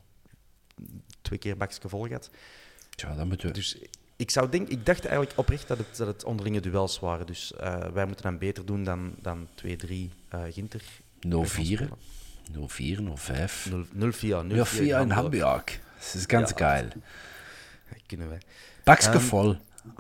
[1.22, 2.30] twee keer bakje vol gehad.
[2.90, 3.54] Ja, dan moeten we...
[3.54, 3.78] Dus
[4.16, 7.26] ik, zou denk, ik dacht eigenlijk oprecht dat het, dat het onderlinge duels waren.
[7.26, 9.68] Dus uh, wij moeten dan beter doen dan, dan 2-3
[10.50, 10.84] Ginter.
[11.28, 11.30] 0-4.
[11.30, 11.88] 0-4,
[12.52, 13.70] 0-5.
[13.72, 14.28] 0-4
[14.80, 15.84] in Hamburg.
[15.98, 16.88] Das ist ganz ja, geil.
[18.06, 18.42] Kunnen wij.
[18.84, 19.58] Bakske um, vol.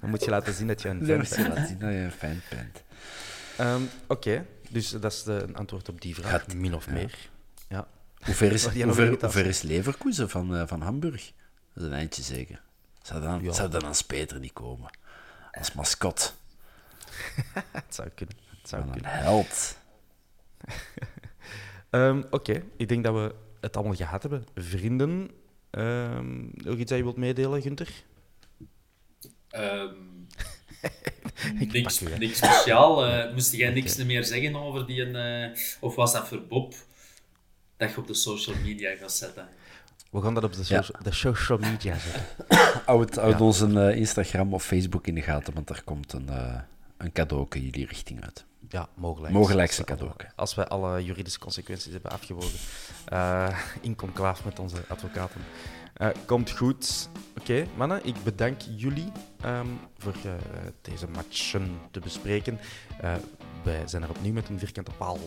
[0.00, 1.08] dan moet je laten zien dat je een fan bent.
[1.08, 2.82] Dan moet je laten zien dat je een fan bent.
[3.60, 4.46] Um, Oké, okay.
[4.68, 6.92] dus dat is een antwoord op die vraag, Gaat, min of ja.
[6.92, 7.28] meer.
[7.68, 7.88] Ja.
[8.24, 11.32] Hoe ver is, hoe ver, hoe ver is Leverkusen van, uh, van Hamburg?
[11.72, 12.60] Dat is een eindje zeker.
[13.02, 13.52] Zou dan, ja.
[13.52, 14.90] zou dan als Peter niet komen?
[15.52, 16.34] Als mascot.
[17.72, 18.36] het zou kunnen.
[18.60, 19.04] Het zou kunnen.
[19.04, 19.78] Een held.
[21.90, 22.64] um, Oké, okay.
[22.76, 24.44] ik denk dat we het allemaal gehad hebben.
[24.54, 25.30] Vrienden,
[25.70, 28.04] um, nog iets dat je wilt meedelen, Gunther?
[29.56, 30.26] Um,
[31.72, 33.08] niks, niks speciaal.
[33.08, 34.06] Uh, moest jij niks okay.
[34.06, 35.06] meer zeggen over die...
[35.06, 35.46] Uh,
[35.80, 36.74] of was dat voor Bob
[37.76, 39.48] dat je op de social media gaat zetten?
[40.10, 40.84] We gaan dat op de, so ja.
[41.02, 42.22] de social media zetten.
[42.86, 43.38] Houd, ja.
[43.38, 46.28] onze uh, Instagram of Facebook in de gaten, want er komt een,
[46.98, 48.46] een cadeau jullie richting uit.
[48.68, 49.32] Ja, mogelijk.
[49.32, 50.12] Mogelijkse cadeau.
[50.36, 52.58] Als wij alle juridische consequenties hebben afgewogen.
[53.12, 55.40] Uh, in conclave met onze advocaten.
[55.96, 57.08] Uh, komt goed.
[57.38, 59.12] Oké, okay, mannen, ik bedank jullie
[59.44, 60.32] um, voor uh,
[60.82, 62.58] deze matchen te bespreken.
[63.04, 63.14] Uh,
[63.62, 65.18] wij zijn er opnieuw met een vierkante paal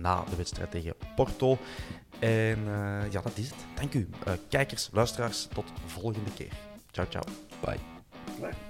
[0.00, 1.58] na de wedstrijd tegen Porto.
[2.18, 2.64] En
[3.10, 3.58] ja, dat is het.
[3.74, 4.08] Dank u.
[4.48, 6.52] kijkers, luisteraars, tot volgende keer.
[6.90, 7.24] Ciao, ciao.
[7.60, 7.78] Bye.
[8.40, 8.69] Bye.